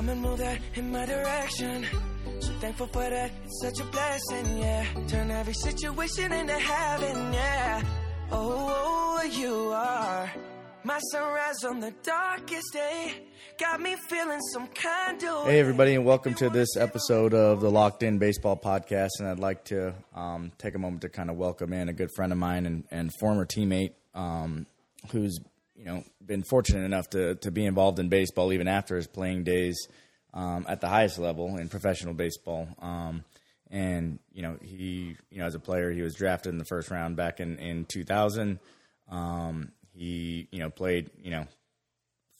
come 0.00 0.08
and 0.08 0.22
move 0.22 0.38
that 0.38 0.58
in 0.76 0.90
my 0.90 1.04
direction. 1.04 1.86
So 2.38 2.50
thankful 2.54 2.86
for 2.86 3.10
that, 3.10 3.30
it's 3.44 3.60
such 3.60 3.86
a 3.86 3.90
blessing, 3.90 4.56
yeah. 4.56 4.86
Turn 5.06 5.30
every 5.30 5.52
situation 5.52 6.32
into 6.32 6.54
heaven, 6.54 7.34
yeah. 7.34 7.82
Oh, 8.30 9.18
oh, 9.20 9.22
you 9.24 9.54
are 9.74 10.32
my 10.84 10.98
sunrise 11.12 11.64
on 11.64 11.80
the 11.80 11.92
darkest 12.02 12.72
day. 12.72 13.12
Got 13.58 13.82
me 13.82 13.94
feeling 14.08 14.40
some 14.54 14.68
kind 14.68 15.22
of. 15.22 15.44
Hey, 15.44 15.60
everybody, 15.60 15.94
and 15.94 16.06
welcome 16.06 16.32
to 16.36 16.48
this 16.48 16.78
episode 16.78 17.34
of 17.34 17.60
the 17.60 17.70
Locked 17.70 18.02
In 18.02 18.16
Baseball 18.16 18.56
Podcast. 18.56 19.10
And 19.18 19.28
I'd 19.28 19.38
like 19.38 19.64
to 19.66 19.92
um, 20.14 20.50
take 20.56 20.74
a 20.74 20.78
moment 20.78 21.02
to 21.02 21.10
kind 21.10 21.28
of 21.28 21.36
welcome 21.36 21.74
in 21.74 21.90
a 21.90 21.92
good 21.92 22.08
friend 22.16 22.32
of 22.32 22.38
mine 22.38 22.64
and, 22.64 22.84
and 22.90 23.10
former 23.20 23.44
teammate 23.44 23.92
um, 24.14 24.64
who's 25.10 25.40
you 25.80 25.86
know 25.86 26.04
been 26.24 26.42
fortunate 26.42 26.84
enough 26.84 27.08
to 27.10 27.36
to 27.36 27.50
be 27.50 27.64
involved 27.64 27.98
in 27.98 28.10
baseball 28.10 28.52
even 28.52 28.68
after 28.68 28.96
his 28.96 29.06
playing 29.06 29.44
days 29.44 29.88
um, 30.34 30.66
at 30.68 30.82
the 30.82 30.88
highest 30.88 31.18
level 31.18 31.56
in 31.56 31.68
professional 31.68 32.12
baseball. 32.12 32.68
Um, 32.80 33.24
and 33.70 34.18
you 34.30 34.42
know 34.42 34.58
he 34.60 35.16
you 35.30 35.38
know 35.38 35.46
as 35.46 35.54
a 35.54 35.58
player 35.58 35.90
he 35.90 36.02
was 36.02 36.14
drafted 36.14 36.52
in 36.52 36.58
the 36.58 36.66
first 36.66 36.90
round 36.90 37.16
back 37.16 37.40
in 37.40 37.56
in 37.58 37.86
2000. 37.86 38.58
Um, 39.08 39.72
he 39.94 40.48
you 40.52 40.58
know 40.58 40.68
played 40.68 41.10
you 41.18 41.30
know 41.30 41.46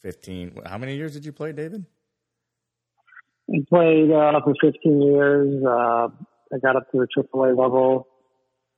15. 0.03 0.61
How 0.67 0.77
many 0.77 0.97
years 0.97 1.15
did 1.15 1.25
you 1.25 1.33
play, 1.33 1.53
David? 1.53 1.87
I 3.53 3.59
played 3.69 4.11
uh, 4.11 4.41
for 4.45 4.55
15 4.61 5.03
years. 5.03 5.65
Uh, 5.65 6.09
I 6.53 6.59
got 6.63 6.77
up 6.77 6.91
to 6.93 6.99
the 6.99 7.23
AAA 7.23 7.59
level. 7.59 8.07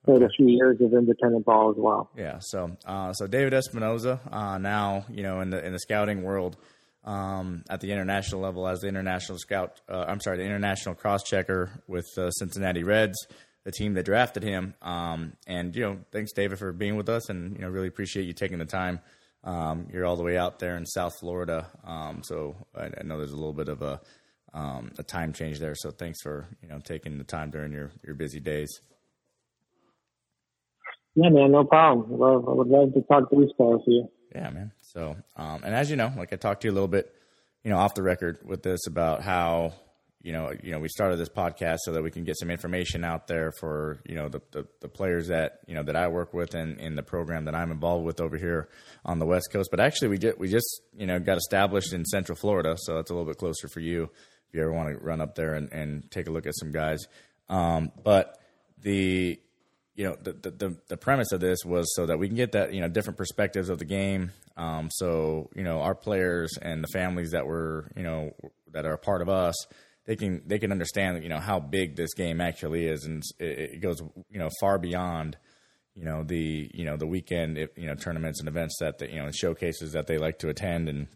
Played 0.05 0.23
a 0.23 0.29
few 0.37 0.49
years 0.49 0.81
of 0.81 0.93
independent 0.93 1.45
ball 1.45 1.71
as 1.71 1.77
well. 1.79 2.11
Yeah. 2.17 2.39
So, 2.41 2.77
uh, 2.85 3.13
so 3.13 3.29
David 3.29 3.55
Espinosa, 3.55 4.21
uh, 4.31 4.59
now 4.59 5.05
you 5.09 5.23
know 5.23 5.41
in 5.41 5.51
the 5.51 5.65
in 5.65 5.73
the 5.73 5.79
scouting 5.79 6.23
world, 6.23 6.57
um, 7.05 7.63
at 7.69 7.81
the 7.81 7.93
international 7.93 8.41
level 8.41 8.67
as 8.67 8.81
the 8.81 8.89
international 8.89 9.39
scout. 9.39 9.81
Uh, 9.89 10.05
I'm 10.07 10.21
sorry, 10.21 10.39
the 10.39 10.45
international 10.45 10.95
cross 10.95 11.23
checker 11.23 11.71
with 11.87 12.07
uh, 12.17 12.31
Cincinnati 12.33 12.83
Reds, 12.83 13.27
the 13.65 13.73
team 13.73 13.95
that 13.95 14.05
drafted 14.05 14.43
him. 14.43 14.75
Um, 14.83 15.35
and 15.47 15.75
you 15.75 15.83
know, 15.83 15.99
thanks 16.13 16.33
David 16.33 16.59
for 16.59 16.73
being 16.73 16.97
with 16.97 17.09
us, 17.09 17.29
and 17.29 17.57
you 17.57 17.63
know, 17.63 17.69
really 17.69 17.89
appreciate 17.89 18.27
you 18.27 18.33
taking 18.33 18.59
the 18.59 18.65
time. 18.65 19.01
Um, 19.45 19.89
you're 19.93 20.05
all 20.05 20.17
the 20.17 20.23
way 20.23 20.39
out 20.39 20.61
there 20.61 20.77
in 20.77 20.87
South 20.87 21.19
Florida, 21.19 21.69
um, 21.85 22.23
so 22.23 22.55
I, 22.77 22.85
I, 22.87 23.03
know 23.03 23.19
there's 23.19 23.33
a 23.33 23.37
little 23.37 23.53
bit 23.53 23.69
of 23.69 23.83
a 23.83 24.01
um, 24.55 24.93
a 24.99 25.03
time 25.03 25.33
change 25.33 25.59
there. 25.59 25.75
So 25.75 25.91
thanks 25.91 26.23
for 26.23 26.47
you 26.63 26.69
know 26.69 26.79
taking 26.79 27.19
the 27.19 27.25
time 27.25 27.51
during 27.51 27.73
your 27.73 27.91
your 28.05 28.15
busy 28.15 28.39
days. 28.39 28.81
Yeah, 31.15 31.29
man, 31.29 31.53
no 31.53 31.65
problem. 31.65 32.19
Love, 32.19 32.49
I 32.49 32.53
would 32.53 32.69
love 32.69 32.95
to 32.95 33.03
talk 33.03 33.31
baseball 33.31 33.75
with 33.79 33.83
you. 33.87 34.09
Yeah, 34.35 34.49
man. 34.51 34.73
So, 34.81 35.17
um, 35.37 35.63
and 35.65 35.75
as 35.75 35.91
you 35.91 35.97
know, 35.97 36.13
like 36.17 36.33
I 36.33 36.37
talked 36.37 36.63
to 36.63 36.69
you 36.69 36.73
a 36.73 36.75
little 36.75 36.89
bit, 36.89 37.15
you 37.65 37.71
know, 37.71 37.77
off 37.77 37.95
the 37.95 38.03
record 38.03 38.39
with 38.45 38.63
this 38.63 38.87
about 38.87 39.23
how, 39.23 39.75
you 40.23 40.33
know, 40.33 40.53
you 40.63 40.71
know, 40.71 40.79
we 40.79 40.89
started 40.89 41.17
this 41.17 41.29
podcast 41.29 41.79
so 41.85 41.93
that 41.93 42.03
we 42.03 42.11
can 42.11 42.25
get 42.25 42.39
some 42.39 42.51
information 42.51 43.05
out 43.05 43.27
there 43.27 43.53
for, 43.53 44.01
you 44.07 44.15
know, 44.15 44.29
the, 44.29 44.41
the, 44.53 44.67
the 44.81 44.89
players 44.89 45.29
that, 45.29 45.61
you 45.67 45.75
know, 45.75 45.83
that 45.83 45.97
I 45.97 46.09
work 46.09 46.33
with 46.33 46.55
and 46.55 46.81
in 46.81 46.95
the 46.95 47.03
program 47.03 47.45
that 47.45 47.55
I'm 47.55 47.71
involved 47.71 48.07
with 48.07 48.21
over 48.21 48.39
here 48.39 48.69
on 49.05 49.19
the 49.19 49.27
West 49.27 49.51
Coast. 49.53 49.69
But 49.71 49.81
actually 49.81 50.09
we 50.09 50.19
just, 50.19 50.39
we 50.39 50.49
just, 50.49 50.81
you 50.97 51.07
know, 51.07 51.19
got 51.19 51.37
established 51.37 51.93
in 51.93 52.05
Central 52.05 52.37
Florida. 52.37 52.77
So 52.79 52.95
that's 52.95 53.11
a 53.11 53.15
little 53.15 53.27
bit 53.27 53.39
closer 53.39 53.69
for 53.69 53.81
you 53.81 54.05
if 54.49 54.55
you 54.55 54.63
ever 54.63 54.73
want 54.73 54.89
to 54.91 55.05
run 55.05 55.21
up 55.21 55.35
there 55.35 55.55
and, 55.55 55.71
and 55.73 56.11
take 56.11 56.29
a 56.29 56.31
look 56.31 56.47
at 56.47 56.57
some 56.57 56.71
guys. 56.73 57.07
Um, 57.49 57.93
but 58.03 58.39
the, 58.81 59.41
you 59.95 60.05
know 60.05 60.17
the, 60.23 60.33
the 60.33 60.77
the 60.89 60.97
premise 60.97 61.33
of 61.33 61.41
this 61.41 61.65
was 61.65 61.95
so 61.95 62.07
that 62.07 62.19
we 62.19 62.27
can 62.27 62.37
get 62.37 62.53
that 62.53 62.73
you 62.73 62.81
know 62.81 62.89
different 62.89 63.17
perspectives 63.17 63.69
of 63.69 63.79
the 63.79 63.85
game. 63.85 64.33
Um, 64.57 64.91
so 64.91 65.51
you 65.55 65.63
know 65.63 65.81
our 65.81 65.95
players 65.95 66.57
and 66.61 66.83
the 66.83 66.89
families 66.89 67.33
that 67.33 67.47
were 67.47 67.91
you 67.97 68.03
know 68.03 68.35
that 68.73 68.87
are 68.87 68.95
a 68.95 68.99
part 68.99 69.21
of 69.23 69.29
us, 69.29 69.55
they 70.07 70.17
can 70.17 70.43
they 70.47 70.59
can 70.59 70.73
understand 70.73 71.23
you 71.23 71.29
know 71.29 71.41
how 71.41 71.61
big 71.61 71.97
this 71.97 72.15
game 72.15 72.41
actually 72.41 72.87
is, 72.87 73.05
and 73.05 73.23
it, 73.39 73.75
it 73.75 73.81
goes 73.81 74.01
you 74.31 74.39
know 74.39 74.49
far 74.61 74.79
beyond 74.79 75.37
you 75.95 76.05
know 76.05 76.23
the 76.23 76.71
you 76.73 76.85
know 76.85 76.97
the 76.97 77.07
weekend 77.07 77.59
you 77.77 77.87
know 77.87 77.95
tournaments 77.95 78.41
and 78.41 78.49
events 78.49 78.77
that 78.81 78.99
the, 78.99 79.11
you 79.11 79.23
know 79.23 79.31
showcases 79.31 79.93
that 79.93 80.07
they 80.07 80.17
like 80.17 80.39
to 80.39 80.49
attend, 80.49 80.89
and 80.89 81.07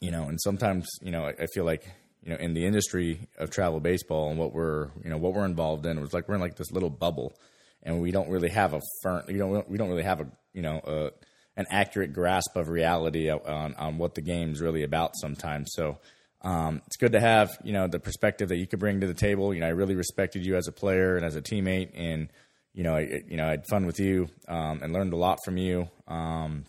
you 0.00 0.10
know 0.10 0.24
and 0.24 0.40
sometimes 0.40 0.88
you 1.02 1.10
know 1.10 1.26
I, 1.26 1.34
I 1.42 1.46
feel 1.46 1.64
like 1.64 1.84
you 2.22 2.30
know 2.30 2.36
in 2.36 2.54
the 2.54 2.64
industry 2.64 3.28
of 3.38 3.50
travel 3.50 3.80
baseball 3.80 4.30
and 4.30 4.38
what 4.38 4.54
we're 4.54 4.88
you 5.04 5.10
know 5.10 5.18
what 5.18 5.34
we're 5.34 5.44
involved 5.44 5.84
in 5.84 6.00
was 6.00 6.14
like 6.14 6.26
we're 6.26 6.36
in 6.36 6.40
like 6.40 6.56
this 6.56 6.72
little 6.72 6.90
bubble 6.90 7.34
and 7.82 8.00
we 8.00 8.10
don't 8.10 8.28
really 8.28 8.50
have 8.50 8.74
a 8.74 8.80
firm, 9.02 9.22
you 9.28 9.38
know, 9.38 9.64
we 9.68 9.76
don't 9.76 9.88
really 9.88 10.02
have 10.02 10.20
a, 10.20 10.26
you 10.52 10.62
know, 10.62 10.80
a, 10.84 11.10
an 11.56 11.66
accurate 11.70 12.12
grasp 12.12 12.56
of 12.56 12.68
reality 12.68 13.30
on, 13.30 13.74
on 13.74 13.98
what 13.98 14.14
the 14.14 14.22
game's 14.22 14.60
really 14.60 14.82
about 14.84 15.16
sometimes. 15.16 15.72
So, 15.74 15.98
um, 16.42 16.82
it's 16.86 16.96
good 16.96 17.12
to 17.12 17.20
have, 17.20 17.50
you 17.62 17.72
know, 17.72 17.86
the 17.86 18.00
perspective 18.00 18.48
that 18.48 18.56
you 18.56 18.66
could 18.66 18.80
bring 18.80 19.00
to 19.00 19.06
the 19.06 19.14
table. 19.14 19.54
You 19.54 19.60
know, 19.60 19.66
I 19.66 19.70
really 19.70 19.94
respected 19.94 20.44
you 20.44 20.56
as 20.56 20.66
a 20.66 20.72
player 20.72 21.16
and 21.16 21.24
as 21.24 21.36
a 21.36 21.42
teammate 21.42 21.90
and, 21.94 22.28
you 22.74 22.82
know, 22.82 22.96
I, 22.96 23.22
you 23.28 23.36
know, 23.36 23.46
I 23.46 23.50
had 23.50 23.66
fun 23.66 23.86
with 23.86 24.00
you, 24.00 24.28
um, 24.48 24.82
and 24.82 24.92
learned 24.92 25.12
a 25.12 25.16
lot 25.16 25.38
from 25.44 25.56
you, 25.56 25.88
um, 26.08 26.64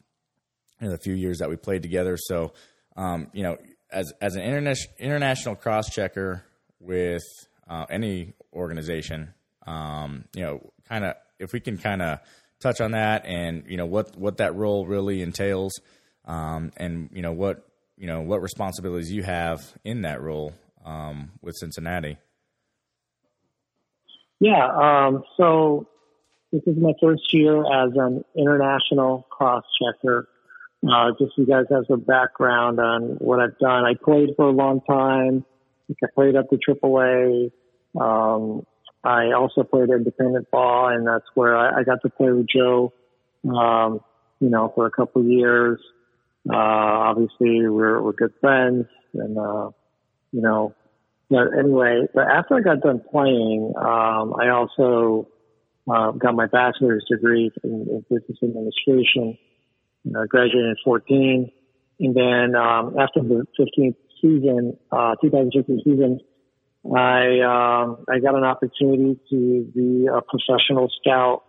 in 0.81 0.89
the 0.89 0.97
few 0.97 1.13
years 1.13 1.39
that 1.39 1.49
we 1.49 1.55
played 1.55 1.81
together. 1.81 2.17
So, 2.17 2.53
um, 2.97 3.27
you 3.33 3.43
know, 3.43 3.57
as, 3.89 4.11
as 4.21 4.35
an 4.35 4.41
interna- 4.41 4.99
international 4.99 5.55
cross 5.55 5.89
checker 5.89 6.43
with, 6.79 7.23
uh, 7.69 7.85
any 7.89 8.33
organization, 8.51 9.33
um, 9.65 10.25
you 10.35 10.43
know, 10.43 10.72
kind 10.87 11.05
of 11.05 11.15
if 11.39 11.53
we 11.53 11.59
can 11.59 11.77
kind 11.77 12.01
of 12.01 12.19
touch 12.59 12.79
on 12.81 12.91
that 12.91 13.25
and 13.25 13.63
you 13.67 13.77
know 13.77 13.85
what 13.85 14.15
what 14.17 14.37
that 14.37 14.55
role 14.55 14.85
really 14.85 15.21
entails, 15.21 15.73
um, 16.25 16.71
and 16.77 17.09
you 17.13 17.21
know 17.21 17.33
what 17.33 17.67
you 17.97 18.07
know 18.07 18.21
what 18.21 18.41
responsibilities 18.41 19.11
you 19.11 19.23
have 19.23 19.61
in 19.83 20.01
that 20.01 20.21
role 20.21 20.53
um, 20.85 21.31
with 21.41 21.55
Cincinnati. 21.55 22.17
Yeah, 24.39 24.67
um, 24.67 25.23
so 25.37 25.87
this 26.51 26.61
is 26.67 26.77
my 26.77 26.93
first 27.01 27.33
year 27.33 27.59
as 27.59 27.91
an 27.95 28.23
international 28.35 29.25
cross 29.29 29.63
checker. 29.81 30.27
Uh, 30.85 31.11
just 31.17 31.33
so 31.35 31.41
you 31.41 31.45
guys 31.45 31.63
have 31.71 31.85
some 31.87 32.01
background 32.01 32.77
on 32.77 33.15
what 33.19 33.39
I've 33.39 33.57
done. 33.57 33.85
I 33.85 33.93
played 33.93 34.31
for 34.35 34.49
a 34.49 34.51
long 34.51 34.81
time. 34.81 35.45
I 35.89 36.07
played 36.13 36.35
up 36.35 36.49
to 36.49 36.57
AAA. 36.57 37.51
Um, 37.99 38.65
I 39.03 39.33
also 39.33 39.63
played 39.63 39.89
independent 39.89 40.49
ball, 40.51 40.87
and 40.87 41.05
that's 41.05 41.25
where 41.33 41.57
I, 41.57 41.79
I 41.79 41.83
got 41.83 42.01
to 42.03 42.09
play 42.09 42.31
with 42.31 42.47
Joe, 42.47 42.93
um, 43.49 43.99
you 44.39 44.49
know, 44.49 44.71
for 44.75 44.85
a 44.85 44.91
couple 44.91 45.23
years. 45.23 45.79
Uh, 46.49 46.55
obviously, 46.55 47.67
we're, 47.67 48.01
we're 48.01 48.13
good 48.13 48.33
friends, 48.39 48.85
and, 49.13 49.37
uh, 49.37 49.69
you 50.31 50.41
know, 50.41 50.73
but 51.29 51.47
anyway, 51.57 52.07
but 52.13 52.27
after 52.27 52.55
I 52.55 52.61
got 52.61 52.81
done 52.81 53.01
playing, 53.09 53.73
um, 53.77 54.35
I 54.39 54.49
also 54.49 55.27
uh, 55.89 56.11
got 56.11 56.35
my 56.35 56.47
bachelor's 56.47 57.03
degree 57.09 57.51
in, 57.63 57.71
in 57.89 58.05
business 58.09 58.37
administration. 58.43 59.37
I 60.07 60.25
graduated 60.27 60.65
in 60.65 60.75
14. 60.83 61.51
And 61.99 62.15
then 62.15 62.55
um, 62.55 62.95
after 62.99 63.21
the 63.21 63.45
15th 63.59 63.95
season, 64.21 64.77
uh, 64.91 65.15
2015 65.21 65.81
season, 65.83 66.19
I 66.85 67.39
um, 67.39 68.05
I 68.09 68.19
got 68.19 68.35
an 68.35 68.43
opportunity 68.43 69.17
to 69.29 69.71
be 69.73 70.07
a 70.07 70.21
professional 70.21 70.89
scout 71.01 71.43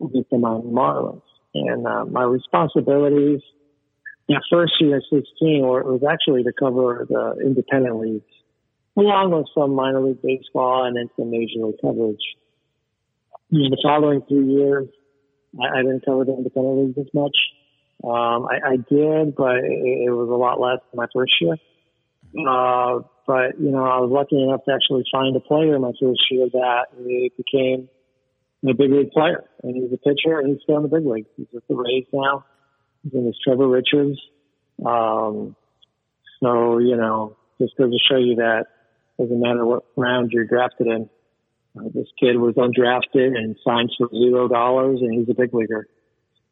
with 0.00 0.28
the 0.30 0.38
Miami 0.38 0.64
Marlins, 0.64 1.22
and 1.54 1.86
uh, 1.86 2.04
my 2.06 2.24
responsibilities 2.24 3.40
that 4.28 4.42
first 4.50 4.72
year, 4.80 5.00
16, 5.00 5.62
or 5.62 5.82
was 5.84 6.02
actually 6.08 6.42
to 6.44 6.52
cover 6.58 7.06
the 7.08 7.44
independent 7.44 8.00
leagues, 8.00 8.24
along 8.96 9.30
with 9.32 9.46
some 9.54 9.74
minor 9.74 10.00
league 10.00 10.22
baseball 10.22 10.84
and 10.84 10.96
then 10.96 11.08
some 11.16 11.30
major 11.30 11.66
league 11.66 11.76
coverage. 11.80 12.22
In 13.52 13.70
the 13.70 13.78
following 13.82 14.22
three 14.26 14.46
years, 14.46 14.88
I, 15.60 15.78
I 15.78 15.82
didn't 15.82 16.04
cover 16.04 16.24
the 16.24 16.32
independent 16.32 16.78
leagues 16.78 16.98
as 16.98 17.14
much. 17.14 17.36
Um, 18.02 18.46
I, 18.46 18.72
I 18.72 18.76
did, 18.76 19.36
but 19.36 19.56
it, 19.58 20.08
it 20.08 20.10
was 20.10 20.28
a 20.28 20.34
lot 20.34 20.58
less 20.58 20.80
than 20.90 20.96
my 20.96 21.06
first 21.14 21.32
year. 21.40 21.56
Uh, 22.48 23.00
but, 23.26 23.58
you 23.58 23.70
know, 23.70 23.84
I 23.84 23.98
was 24.00 24.10
lucky 24.10 24.42
enough 24.42 24.64
to 24.66 24.72
actually 24.72 25.04
find 25.10 25.34
a 25.36 25.40
player 25.40 25.78
my 25.78 25.92
first 26.00 26.20
year 26.30 26.48
that 26.52 26.86
he 26.96 27.32
became 27.36 27.88
a 28.68 28.74
big 28.74 28.90
league 28.90 29.10
player. 29.10 29.44
And 29.62 29.74
he's 29.74 29.92
a 29.92 29.96
pitcher 29.96 30.38
and 30.38 30.48
he's 30.48 30.62
still 30.62 30.76
in 30.76 30.82
the 30.82 30.88
big 30.88 31.06
league. 31.06 31.26
He's 31.36 31.46
with 31.52 31.66
the 31.68 31.74
Rays 31.74 32.06
now. 32.12 32.44
His 33.02 33.12
name 33.14 33.28
is 33.28 33.38
Trevor 33.42 33.68
Richards. 33.68 34.18
Um, 34.84 35.56
so, 36.42 36.78
you 36.78 36.96
know, 36.96 37.36
just 37.60 37.76
goes 37.76 37.90
to 37.90 37.98
show 38.10 38.18
you 38.18 38.36
that 38.36 38.66
doesn't 39.18 39.40
matter 39.40 39.64
what 39.64 39.84
round 39.96 40.32
you're 40.32 40.46
drafted 40.46 40.86
in. 40.86 41.08
Uh, 41.76 41.88
this 41.94 42.08
kid 42.20 42.36
was 42.36 42.54
undrafted 42.54 43.36
and 43.36 43.56
signed 43.64 43.90
for 43.98 44.08
zero 44.10 44.48
dollars 44.48 45.00
and 45.00 45.18
he's 45.18 45.28
a 45.28 45.34
big 45.34 45.54
leaguer. 45.54 45.86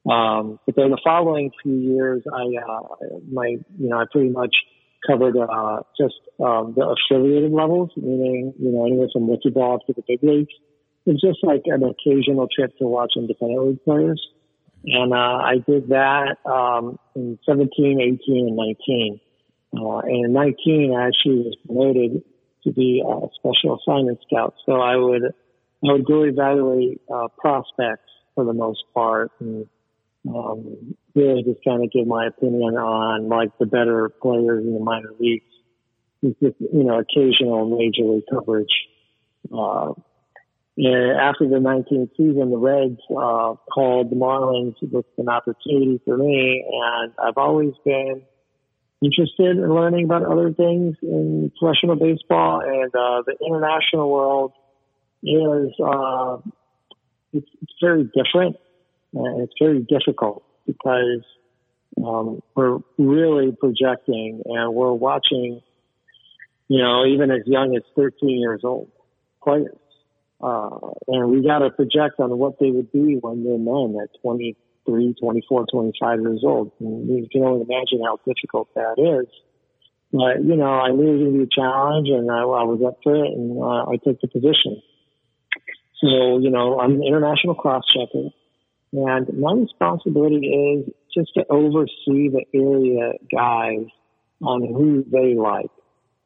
Um, 0.09 0.59
but 0.67 0.75
then 0.75 0.91
the 0.91 1.01
following 1.03 1.51
few 1.63 1.77
years, 1.77 2.23
I, 2.33 2.43
uh, 2.43 3.19
my, 3.31 3.47
you 3.47 3.89
know, 3.89 3.99
I 3.99 4.05
pretty 4.11 4.31
much 4.31 4.55
covered 5.07 5.37
uh, 5.37 5.81
just 5.99 6.15
um, 6.41 6.75
the 6.77 6.95
affiliated 6.95 7.53
levels, 7.53 7.91
meaning 7.97 8.55
you 8.59 8.73
know 8.73 8.87
anywhere 8.87 9.09
from 9.13 9.29
rookie 9.29 9.51
ball 9.51 9.81
to 9.87 9.93
the 9.93 10.03
big 10.07 10.23
leagues. 10.23 10.53
It's 11.05 11.21
just 11.21 11.39
like 11.43 11.63
an 11.67 11.83
occasional 11.83 12.49
trip 12.55 12.77
to 12.79 12.85
watch 12.87 13.13
independent 13.17 13.67
league 13.67 13.85
players, 13.85 14.21
and 14.85 15.13
uh, 15.13 15.17
I 15.17 15.55
did 15.67 15.89
that 15.89 16.37
um, 16.45 16.99
in 17.15 17.39
17, 17.47 18.01
18, 18.01 18.49
and 18.49 18.57
19. 18.57 19.21
Uh, 19.75 19.99
and 19.99 20.27
in 20.27 20.33
19, 20.33 20.95
I 20.95 21.07
actually 21.07 21.43
was 21.45 21.57
promoted 21.65 22.23
to 22.65 22.73
be 22.73 23.03
a 23.07 23.27
special 23.37 23.79
assignment 23.79 24.19
scout. 24.27 24.55
So 24.67 24.75
I 24.75 24.97
would, 24.97 25.23
I 25.25 25.93
would 25.93 26.05
go 26.05 26.25
evaluate, 26.25 27.01
uh, 27.13 27.29
prospects 27.39 28.11
for 28.35 28.45
the 28.45 28.53
most 28.53 28.85
part 28.93 29.31
and, 29.41 29.67
um, 30.29 30.95
really 31.15 31.43
just 31.43 31.65
kind 31.65 31.85
of 31.85 31.91
give 31.91 32.07
my 32.07 32.27
opinion 32.27 32.75
on 32.77 33.29
like 33.29 33.57
the 33.59 33.67
better 33.67 34.09
players 34.09 34.65
in 34.65 34.75
the 34.75 34.81
minor 34.81 35.11
leagues. 35.19 35.45
It's 36.23 36.39
just, 36.41 36.57
you 36.61 36.85
know, 36.85 37.01
occasional 37.01 37.69
major 37.69 38.05
league 38.05 38.25
coverage. 38.31 38.73
Uh, 39.53 39.93
and 40.77 41.21
after 41.21 41.49
the 41.49 41.57
19th 41.57 42.11
season, 42.17 42.51
the 42.51 42.57
Reds 42.57 43.01
uh, 43.11 43.55
called 43.73 44.11
the 44.11 44.17
Marlins 44.17 44.77
with 44.81 45.05
an 45.19 45.29
opportunity 45.29 46.01
for 46.05 46.17
me, 46.17 46.65
and 46.67 47.13
I've 47.19 47.37
always 47.37 47.75
been 47.85 48.23
interested 49.03 49.59
in 49.59 49.75
learning 49.75 50.07
about 50.07 50.25
other 50.25 50.53
things 50.53 50.97
in 51.03 51.53
professional 51.61 51.97
baseball, 51.97 52.61
and 52.61 52.95
uh, 52.95 53.23
the 53.27 53.37
international 53.45 54.11
world 54.11 54.53
is 55.23 55.73
uh, 55.85 56.39
it's, 57.33 57.49
it's 57.61 57.73
very 57.81 58.05
different 58.05 58.57
and 59.15 59.43
it's 59.43 59.53
very 59.61 59.81
difficult 59.81 60.43
because 60.67 61.25
um, 61.99 62.43
we're 62.55 62.79
really 62.99 63.53
projecting 63.53 64.43
and 64.45 64.75
we're 64.75 64.93
watching, 64.93 65.61
you 66.69 66.79
know, 66.83 67.05
even 67.07 67.31
as 67.31 67.43
young 67.47 67.77
as 67.77 67.83
13 67.97 68.41
years 68.41 68.61
old 68.65 68.91
players. 69.43 69.77
Uh, 70.41 70.91
and 71.07 71.31
we 71.31 71.43
got 71.43 71.61
to 71.61 71.71
project 71.71 72.19
on 72.19 72.37
what 72.37 72.59
they 72.59 72.71
would 72.71 72.91
be 72.91 73.19
when 73.21 73.45
they're 73.45 73.59
men 73.59 73.97
at 74.03 74.09
23, 74.23 75.15
24, 75.15 75.67
25 75.73 76.21
years 76.21 76.41
old. 76.45 76.73
And 76.81 77.09
you 77.09 77.29
can 77.31 77.43
only 77.43 77.63
imagine 77.63 78.03
how 78.05 78.19
difficult 78.27 78.69
that 78.75 78.99
is. 78.99 79.29
But, 80.13 80.45
you 80.45 80.57
know, 80.57 80.81
I 80.81 80.91
knew 80.91 81.09
it 81.09 81.13
was 81.13 81.21
going 81.21 81.33
to 81.33 81.39
be 81.39 81.45
a 81.45 81.61
challenge 81.61 82.09
and 82.09 82.31
I, 82.31 82.41
I 82.41 82.65
was 82.65 82.83
up 82.87 82.99
for 83.03 83.15
it 83.15 83.33
and 83.33 83.57
uh, 83.63 83.91
I 83.91 83.97
took 84.03 84.21
the 84.21 84.29
position. 84.29 84.83
So, 86.03 86.39
you 86.39 86.51
know, 86.51 86.81
I'm 86.81 87.01
an 87.01 87.07
international 87.07 87.55
cross 87.55 87.85
checker 87.95 88.29
and 88.93 89.39
my 89.39 89.53
responsibility 89.55 90.47
is 90.47 90.95
just 91.15 91.33
to 91.35 91.45
oversee 91.49 92.29
the 92.29 92.45
area 92.55 93.13
guys 93.35 93.87
on 94.43 94.63
who 94.63 95.05
they 95.11 95.35
like. 95.35 95.71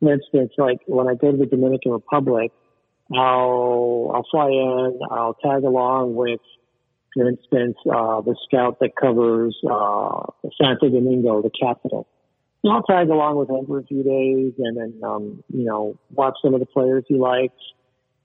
For 0.01 0.13
instance, 0.13 0.53
like 0.59 0.81
when 0.87 1.09
I 1.09 1.15
go 1.15 1.31
to 1.31 1.39
the 1.39 1.47
Dominican 1.47 1.93
Republic, 1.93 2.53
I'll, 3.15 4.11
I'll 4.15 4.27
fly 4.31 4.49
in, 4.49 4.99
I'll 5.11 5.35
tag 5.35 5.63
along 5.63 6.17
with, 6.17 6.41
for 7.15 7.29
instance, 7.29 7.77
uh, 7.87 8.21
the 8.23 8.37
scout 8.47 8.79
that 8.81 8.91
covers, 9.01 9.57
uh, 9.65 10.27
Santo 10.61 10.89
Domingo, 10.89 11.43
the 11.43 11.51
capital. 11.51 12.09
And 12.65 12.73
I'll 12.73 12.83
tag 12.83 13.09
along 13.11 13.37
with 13.37 13.49
him 13.49 13.65
for 13.67 13.79
a 13.79 13.85
few 13.85 14.03
days 14.03 14.55
and 14.59 14.77
then, 14.77 15.01
um, 15.05 15.45
you 15.53 15.65
know, 15.65 15.97
watch 16.11 16.35
some 16.43 16.53
of 16.53 16.61
the 16.61 16.67
players 16.67 17.05
he 17.07 17.15
likes, 17.15 17.55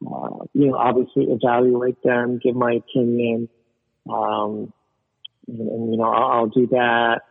uh, 0.04 0.46
you 0.54 0.68
know, 0.68 0.76
obviously 0.76 1.28
evaluate 1.30 2.02
them, 2.02 2.40
give 2.44 2.56
my 2.56 2.74
opinion, 2.74 3.48
um, 4.10 4.74
and, 5.48 5.60
and, 5.60 5.92
you 5.92 5.98
know, 5.98 6.12
I'll, 6.12 6.32
I'll 6.32 6.48
do 6.48 6.68
that. 6.68 7.22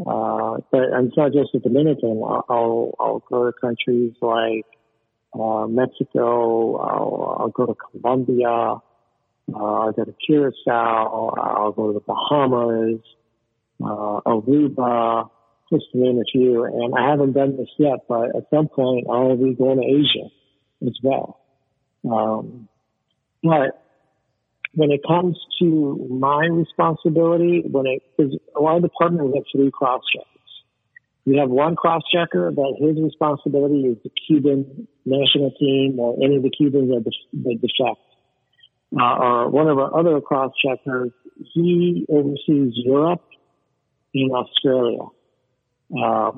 Uh, 0.00 0.56
but 0.72 0.82
it's 0.82 1.16
not 1.16 1.32
just 1.32 1.50
the 1.52 1.60
Dominican. 1.60 2.22
I'll, 2.24 2.94
I'll, 2.98 3.22
go 3.28 3.46
to 3.46 3.52
countries 3.60 4.14
like, 4.20 4.66
uh, 5.38 5.66
Mexico. 5.66 6.76
I'll, 6.76 7.36
I'll 7.40 7.48
go 7.48 7.66
to 7.66 7.74
Colombia. 7.74 8.48
Uh, 8.48 9.56
I'll 9.56 9.92
go 9.92 10.04
to 10.04 10.14
Curacao. 10.26 11.34
I'll 11.38 11.72
go 11.72 11.88
to 11.88 11.92
the 11.94 12.00
Bahamas, 12.00 13.00
uh, 13.82 14.20
Aruba, 14.26 15.30
just 15.72 15.84
to 15.92 15.98
name 15.98 16.18
a 16.18 16.24
few. 16.30 16.64
And 16.64 16.94
I 16.94 17.10
haven't 17.10 17.32
done 17.32 17.56
this 17.56 17.68
yet, 17.78 18.00
but 18.08 18.34
at 18.36 18.48
some 18.50 18.68
point 18.68 19.06
I'll 19.10 19.36
be 19.36 19.54
going 19.54 19.78
to 19.78 19.84
Asia 19.84 20.28
as 20.86 20.98
well. 21.02 21.40
Um, 22.10 22.68
but 23.42 23.83
when 24.74 24.90
it 24.90 25.00
comes 25.06 25.38
to 25.60 26.08
my 26.10 26.46
responsibility, 26.46 27.62
when 27.70 27.86
it, 27.86 28.02
a 28.56 28.60
lot 28.60 28.76
of 28.76 28.82
departments 28.82 29.34
have 29.34 29.44
three 29.54 29.70
cross 29.70 30.02
checkers. 30.12 30.28
We 31.26 31.38
have 31.38 31.48
one 31.48 31.74
cross 31.76 32.02
checker 32.12 32.52
that 32.54 32.74
his 32.78 33.02
responsibility 33.02 33.82
is 33.88 33.96
the 34.02 34.10
Cuban 34.26 34.86
national 35.04 35.52
team 35.58 35.98
or 35.98 36.16
any 36.22 36.36
of 36.36 36.42
the 36.42 36.50
Cubans 36.50 36.90
that, 36.90 37.10
that 37.44 37.60
defect. 37.60 38.00
Uh, 38.98 39.16
or 39.16 39.48
one 39.50 39.68
of 39.68 39.78
our 39.78 39.98
other 39.98 40.20
cross 40.20 40.52
checkers, 40.64 41.10
he 41.52 42.04
oversees 42.08 42.74
Europe 42.76 43.24
and 44.14 44.30
Australia. 44.32 45.06
Uh, 45.96 46.32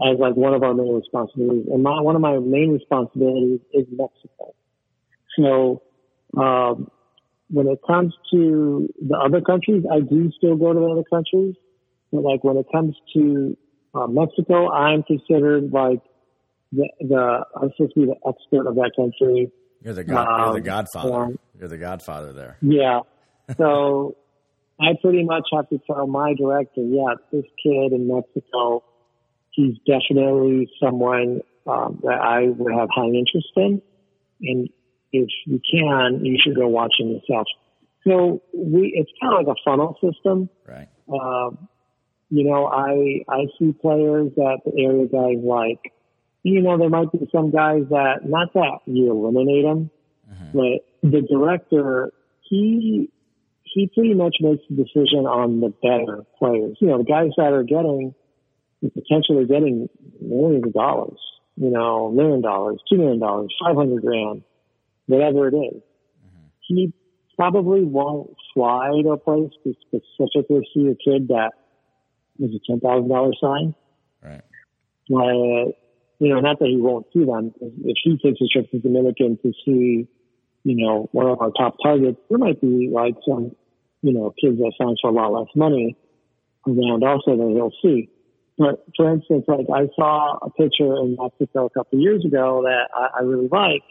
as 0.00 0.18
like 0.18 0.34
one 0.34 0.54
of 0.54 0.62
our 0.62 0.74
main 0.74 0.94
responsibilities. 0.94 1.66
And 1.70 1.82
my, 1.82 2.00
one 2.00 2.16
of 2.16 2.22
my 2.22 2.38
main 2.38 2.72
responsibilities 2.72 3.60
is 3.72 3.86
Mexico. 3.90 4.54
So, 5.38 5.82
um, 6.36 6.90
when 7.52 7.68
it 7.68 7.80
comes 7.86 8.14
to 8.32 8.88
the 9.06 9.16
other 9.16 9.42
countries, 9.42 9.84
I 9.90 10.00
do 10.00 10.32
still 10.36 10.56
go 10.56 10.72
to 10.72 10.80
the 10.80 10.86
other 10.86 11.04
countries. 11.04 11.54
But 12.10 12.22
like 12.22 12.42
when 12.42 12.56
it 12.56 12.66
comes 12.72 12.96
to 13.14 13.56
uh, 13.94 14.06
Mexico, 14.06 14.70
I'm 14.70 15.02
considered 15.02 15.70
like 15.70 16.00
the, 16.72 16.88
the 17.00 17.44
I'm 17.54 17.70
supposed 17.76 17.94
to 17.94 18.00
be 18.00 18.06
the 18.06 18.16
expert 18.26 18.66
of 18.66 18.74
that 18.76 18.92
country. 18.96 19.52
You're 19.82 19.94
the 19.94 20.04
god, 20.04 20.26
um, 20.26 20.40
you're 20.40 20.52
the 20.52 20.58
um, 20.58 20.62
godfather. 20.62 21.34
you're 21.58 21.68
the 21.68 21.78
godfather 21.78 22.32
there. 22.32 22.56
Yeah. 22.60 23.00
So 23.58 24.16
I 24.80 24.94
pretty 25.02 25.24
much 25.24 25.48
have 25.52 25.68
to 25.68 25.80
tell 25.86 26.06
my 26.06 26.32
director, 26.32 26.80
yeah, 26.80 27.14
this 27.32 27.44
kid 27.62 27.92
in 27.92 28.08
Mexico, 28.08 28.82
he's 29.50 29.74
definitely 29.86 30.70
someone 30.82 31.40
um, 31.66 32.00
that 32.04 32.18
I 32.18 32.44
would 32.44 32.72
have 32.72 32.88
high 32.94 33.08
interest 33.08 33.48
in, 33.56 33.82
and 34.40 34.68
if 35.12 35.28
you 35.46 35.60
can, 35.70 36.24
you 36.24 36.38
should 36.42 36.56
go 36.56 36.68
watch 36.68 36.94
him 36.98 37.10
yourself. 37.10 37.46
So 38.06 38.42
we, 38.52 38.92
it's 38.96 39.10
kind 39.20 39.34
of 39.34 39.46
like 39.46 39.56
a 39.56 39.60
funnel 39.64 39.96
system. 40.02 40.48
Right. 40.66 40.88
Uh, 41.08 41.50
you 42.30 42.44
know, 42.44 42.66
I, 42.66 43.24
I 43.28 43.46
see 43.58 43.72
players 43.72 44.32
that 44.36 44.60
the 44.64 44.72
area 44.82 45.06
guys 45.06 45.42
like. 45.44 45.92
You 46.44 46.60
know, 46.60 46.76
there 46.76 46.88
might 46.88 47.12
be 47.12 47.28
some 47.30 47.50
guys 47.52 47.82
that, 47.90 48.20
not 48.24 48.52
that 48.54 48.78
you 48.86 49.12
eliminate 49.12 49.64
them, 49.64 49.90
mm-hmm. 50.28 50.58
but 50.58 51.08
the 51.08 51.20
director, 51.20 52.10
he, 52.48 53.10
he 53.62 53.90
pretty 53.94 54.14
much 54.14 54.36
makes 54.40 54.64
the 54.68 54.76
decision 54.76 55.26
on 55.26 55.60
the 55.60 55.68
better 55.68 56.24
players. 56.38 56.76
You 56.80 56.88
know, 56.88 56.98
the 56.98 57.04
guys 57.04 57.30
that 57.36 57.52
are 57.52 57.62
getting, 57.62 58.14
potentially 58.82 59.46
getting 59.46 59.88
millions 60.20 60.64
of 60.66 60.72
dollars, 60.72 61.18
you 61.56 61.70
know, 61.70 62.10
million 62.10 62.40
dollars, 62.40 62.80
two 62.90 62.98
million 62.98 63.20
dollars, 63.20 63.54
five 63.64 63.76
hundred 63.76 64.02
grand 64.02 64.42
whatever 65.12 65.48
it 65.48 65.54
is. 65.54 65.82
Mm-hmm. 65.82 66.46
He 66.60 66.92
probably 67.36 67.84
won't 67.84 68.34
fly 68.54 68.90
to 69.02 69.10
a 69.10 69.16
place 69.16 69.50
to 69.64 69.74
specifically 69.86 70.68
see 70.74 70.88
a 70.88 70.94
kid 70.94 71.28
that 71.28 71.52
is 72.38 72.50
a 72.54 72.60
ten 72.66 72.80
thousand 72.80 73.08
dollar 73.08 73.32
sign. 73.40 73.74
Right. 74.22 74.42
But 75.08 75.78
you 76.22 76.28
know, 76.32 76.40
not 76.40 76.60
that 76.60 76.68
he 76.68 76.76
won't 76.76 77.06
see 77.12 77.24
them. 77.24 77.52
If 77.60 77.96
he 78.04 78.16
takes 78.18 78.40
a 78.40 78.46
trip 78.46 78.70
to 78.70 78.78
Dominican 78.78 79.38
to 79.42 79.52
see, 79.64 80.06
you 80.62 80.76
know, 80.76 81.08
one 81.10 81.26
of 81.26 81.40
our 81.40 81.50
top 81.50 81.76
targets, 81.82 82.18
there 82.30 82.38
might 82.38 82.60
be 82.60 82.88
like 82.92 83.14
some, 83.28 83.56
you 84.02 84.12
know, 84.12 84.32
kids 84.40 84.58
that 84.58 84.72
sign 84.80 84.94
for 85.02 85.10
a 85.10 85.12
lot 85.12 85.32
less 85.32 85.48
money 85.56 85.96
around 86.66 87.02
also 87.02 87.36
that 87.36 87.52
he'll 87.56 87.72
see. 87.82 88.08
But 88.56 88.84
for 88.96 89.12
instance, 89.12 89.44
like 89.48 89.66
I 89.74 89.88
saw 89.96 90.38
a 90.42 90.50
picture 90.50 90.94
in 91.02 91.16
Mexico 91.20 91.66
a 91.66 91.70
couple 91.70 91.98
of 91.98 92.02
years 92.02 92.24
ago 92.24 92.62
that 92.62 92.88
I, 92.94 93.18
I 93.18 93.22
really 93.22 93.48
liked 93.48 93.90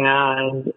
and, 0.00 0.68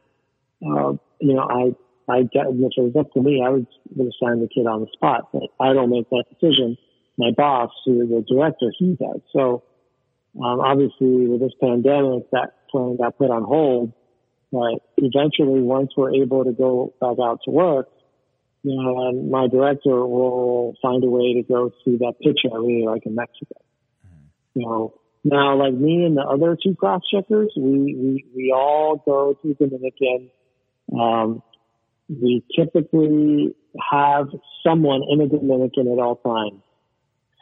uh, 0.65 0.93
you 1.19 1.33
know, 1.33 1.47
I, 1.49 2.11
I 2.11 2.23
get, 2.23 2.47
if 2.47 2.71
it 2.77 2.81
was 2.81 2.95
up 2.99 3.11
to 3.13 3.21
me, 3.21 3.43
I 3.45 3.49
would, 3.49 3.67
would 3.95 4.13
sign 4.21 4.41
the 4.41 4.47
kid 4.47 4.67
on 4.67 4.81
the 4.81 4.87
spot, 4.93 5.29
but 5.31 5.43
I 5.59 5.73
don't 5.73 5.89
make 5.89 6.09
that 6.09 6.25
decision. 6.29 6.77
My 7.17 7.31
boss, 7.35 7.71
who 7.85 8.01
is 8.01 8.09
the 8.09 8.25
director, 8.27 8.71
he 8.77 8.95
does. 8.95 9.21
So, 9.31 9.63
um, 10.35 10.59
obviously 10.59 11.27
with 11.27 11.39
this 11.39 11.53
pandemic, 11.61 12.29
that 12.31 12.67
plan 12.69 12.97
got 12.97 13.17
put 13.17 13.29
on 13.29 13.43
hold, 13.43 13.93
but 14.51 14.81
eventually 14.97 15.61
once 15.61 15.91
we're 15.95 16.13
able 16.13 16.43
to 16.43 16.51
go 16.51 16.93
back 16.99 17.17
out 17.23 17.39
to 17.45 17.51
work, 17.51 17.87
you 18.63 18.75
know, 18.75 19.07
and 19.07 19.29
my 19.29 19.47
director 19.47 20.05
will 20.05 20.73
find 20.81 21.03
a 21.03 21.07
way 21.07 21.35
to 21.35 21.43
go 21.43 21.71
see 21.85 21.97
that 21.97 22.15
picture 22.21 22.49
I 22.51 22.57
really 22.57 22.83
like 22.85 23.05
in 23.05 23.15
Mexico. 23.15 23.55
Mm-hmm. 24.05 24.59
You 24.59 24.65
know, 24.65 24.93
now, 25.27 25.57
like 25.57 25.73
me 25.73 26.05
and 26.05 26.15
the 26.15 26.21
other 26.21 26.55
two 26.61 26.75
cross 26.75 27.01
checkers, 27.11 27.51
we, 27.57 27.95
we, 27.95 28.25
we 28.35 28.53
all 28.55 29.01
go 29.03 29.33
to 29.33 29.55
the 29.59 29.65
Dominican. 29.65 30.29
Um, 30.93 31.41
we 32.07 32.45
typically 32.55 33.55
have 33.91 34.27
someone 34.63 35.01
in 35.09 35.17
the 35.17 35.25
Dominican 35.25 35.91
at 35.91 35.97
all 35.97 36.17
times. 36.17 36.61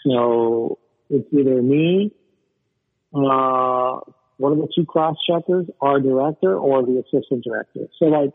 So 0.07 0.79
it's 1.09 1.27
either 1.33 1.61
me, 1.61 2.13
uh, 3.13 3.99
one 4.37 4.53
of 4.53 4.57
the 4.59 4.69
two 4.73 4.85
cross 4.85 5.17
checkers, 5.29 5.65
our 5.81 5.99
director, 5.99 6.55
or 6.55 6.83
the 6.83 7.03
assistant 7.03 7.43
director. 7.43 7.89
So 7.99 8.05
like 8.05 8.31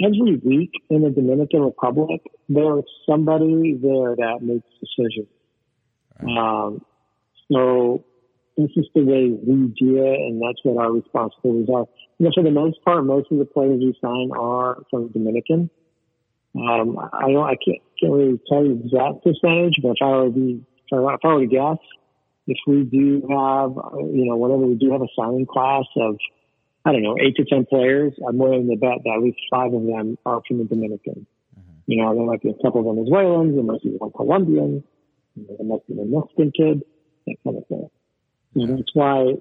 every 0.00 0.36
week 0.36 0.70
in 0.88 1.02
the 1.02 1.10
Dominican 1.10 1.62
Republic, 1.62 2.20
there's 2.48 2.84
somebody 3.10 3.74
there 3.74 4.14
that 4.14 4.38
makes 4.40 4.68
decisions. 4.78 5.26
Um, 6.20 6.84
so 7.50 8.04
this 8.56 8.70
is 8.76 8.86
the 8.94 9.02
way 9.02 9.30
we 9.30 9.74
do 9.78 9.98
it, 9.98 10.18
and 10.20 10.40
that's 10.40 10.60
what 10.62 10.82
our 10.82 10.92
responsibilities 10.92 11.68
are. 11.74 11.86
You 12.18 12.26
know, 12.26 12.30
for 12.34 12.44
the 12.44 12.50
most 12.50 12.82
part, 12.84 13.04
most 13.04 13.30
of 13.32 13.38
the 13.38 13.44
players 13.44 13.80
we 13.80 13.96
sign 14.00 14.30
are 14.38 14.82
from 14.90 15.08
Dominican. 15.08 15.70
Um, 16.54 16.98
I 17.12 17.32
don't, 17.32 17.44
I 17.44 17.56
can't, 17.56 17.82
can't 17.98 18.12
really 18.12 18.40
tell 18.48 18.64
you 18.64 18.78
the 18.78 18.84
exact 18.84 19.24
percentage, 19.24 19.74
but 19.82 19.90
if 19.90 20.02
I 20.02 20.06
were 20.06 20.30
to 20.30 20.64
if 20.92 21.24
I, 21.24 21.28
were 21.28 21.40
to 21.40 21.46
guess, 21.46 21.78
if 22.46 22.58
we 22.66 22.84
do 22.84 23.26
have, 23.28 23.74
you 24.14 24.26
know, 24.26 24.36
whatever 24.36 24.60
we 24.60 24.76
do 24.76 24.92
have 24.92 25.02
a 25.02 25.10
signing 25.18 25.46
class 25.46 25.84
of, 25.96 26.16
I 26.84 26.92
don't 26.92 27.02
know, 27.02 27.16
eight 27.20 27.34
to 27.36 27.44
ten 27.44 27.66
players, 27.66 28.12
I'm 28.26 28.38
willing 28.38 28.68
to 28.68 28.76
bet 28.76 29.02
that 29.02 29.14
at 29.16 29.22
least 29.22 29.38
five 29.50 29.72
of 29.72 29.84
them 29.84 30.16
are 30.24 30.42
from 30.46 30.58
the 30.58 30.64
Dominican. 30.64 31.26
Mm-hmm. 31.58 31.72
You 31.86 32.02
know, 32.02 32.14
there 32.14 32.24
might 32.24 32.42
be 32.42 32.50
a 32.50 32.62
couple 32.62 32.88
of 32.88 32.94
Venezuelans, 32.94 33.54
there 33.56 33.64
might 33.64 33.82
be 33.82 33.90
one 33.98 34.12
Colombian, 34.12 34.84
there 35.34 35.66
might 35.66 35.84
be 35.88 35.94
a 35.94 36.04
Mexican 36.04 36.52
kid, 36.52 36.84
that 37.26 37.36
kind 37.42 37.56
of 37.56 37.66
thing. 37.66 37.90
And 38.54 38.78
that's 38.78 38.94
why 38.94 39.34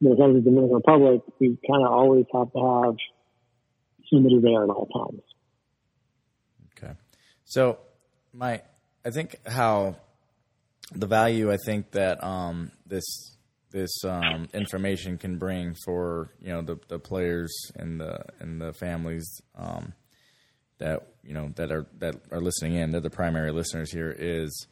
comes 0.00 0.18
to 0.18 0.32
the 0.34 0.40
Dominican 0.40 0.74
Republic, 0.74 1.22
we 1.40 1.58
kind 1.68 1.84
of 1.84 1.92
always 1.92 2.24
have 2.32 2.52
to 2.52 2.82
have 2.84 2.96
somebody 4.12 4.40
there 4.40 4.64
at 4.64 4.70
all 4.70 4.86
times. 4.86 5.22
Okay. 6.76 6.92
So, 7.44 7.78
my, 8.32 8.62
I 9.04 9.10
think 9.10 9.36
how 9.46 9.96
the 10.92 11.06
value 11.06 11.52
I 11.52 11.56
think 11.64 11.90
that 11.92 12.22
um, 12.22 12.72
this 12.86 13.04
this 13.70 13.90
um, 14.04 14.48
information 14.54 15.18
can 15.18 15.38
bring 15.38 15.74
for 15.84 16.30
you 16.40 16.48
know 16.48 16.62
the, 16.62 16.78
the 16.88 16.98
players 16.98 17.52
and 17.76 18.00
the 18.00 18.24
and 18.40 18.60
the 18.60 18.72
families 18.72 19.28
um, 19.56 19.92
that 20.78 21.08
you 21.22 21.34
know 21.34 21.52
that 21.56 21.70
are 21.70 21.86
that 21.98 22.16
are 22.30 22.40
listening 22.40 22.74
in. 22.74 22.90
They're 22.90 23.00
the 23.00 23.10
primary 23.10 23.52
listeners 23.52 23.92
here. 23.92 24.14
Is 24.16 24.66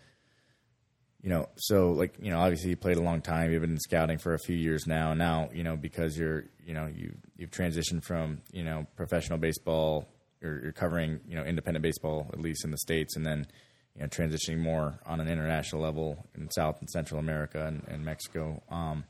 you 1.23 1.31
know, 1.31 1.49
so 1.57 1.91
like, 1.91 2.15
you 2.21 2.31
know, 2.31 2.39
obviously 2.39 2.71
you 2.71 2.77
played 2.77 2.97
a 2.97 3.03
long 3.03 3.21
time. 3.21 3.51
You've 3.51 3.63
been 3.63 3.79
scouting 3.81 4.19
for 4.19 4.35
a 4.35 4.39
few 4.39 4.57
years 4.57 4.87
now. 4.87 5.15
Now, 5.15 5.51
you 5.53 5.65
know, 5.65 5.77
because 5.77 6.17
you're, 6.17 6.45
you 6.65 6.75
know, 6.75 6.87
you 6.87 7.15
you've 7.37 7.51
transitioned 7.51 8.05
from, 8.05 8.43
you 8.53 8.63
know, 8.63 8.87
professional 8.97 9.39
baseball. 9.39 10.09
You're, 10.41 10.63
you're 10.63 10.73
covering, 10.73 11.21
you 11.27 11.35
know, 11.35 11.43
independent 11.45 11.83
baseball 11.83 12.31
at 12.33 12.41
least 12.41 12.65
in 12.65 12.71
the 12.71 12.79
states, 12.79 13.17
and 13.17 13.27
then, 13.27 13.47
you 13.95 14.03
know, 14.03 14.09
transitioning 14.09 14.59
more 14.59 15.01
on 15.07 15.21
an 15.21 15.29
international 15.29 15.83
level 15.83 16.27
in 16.37 16.51
South 16.51 16.79
and 16.81 16.91
Central 16.91 17.19
America 17.19 17.67
and, 17.67 17.83
and 17.89 18.05
Mexico. 18.05 18.63
Um, 18.71 19.05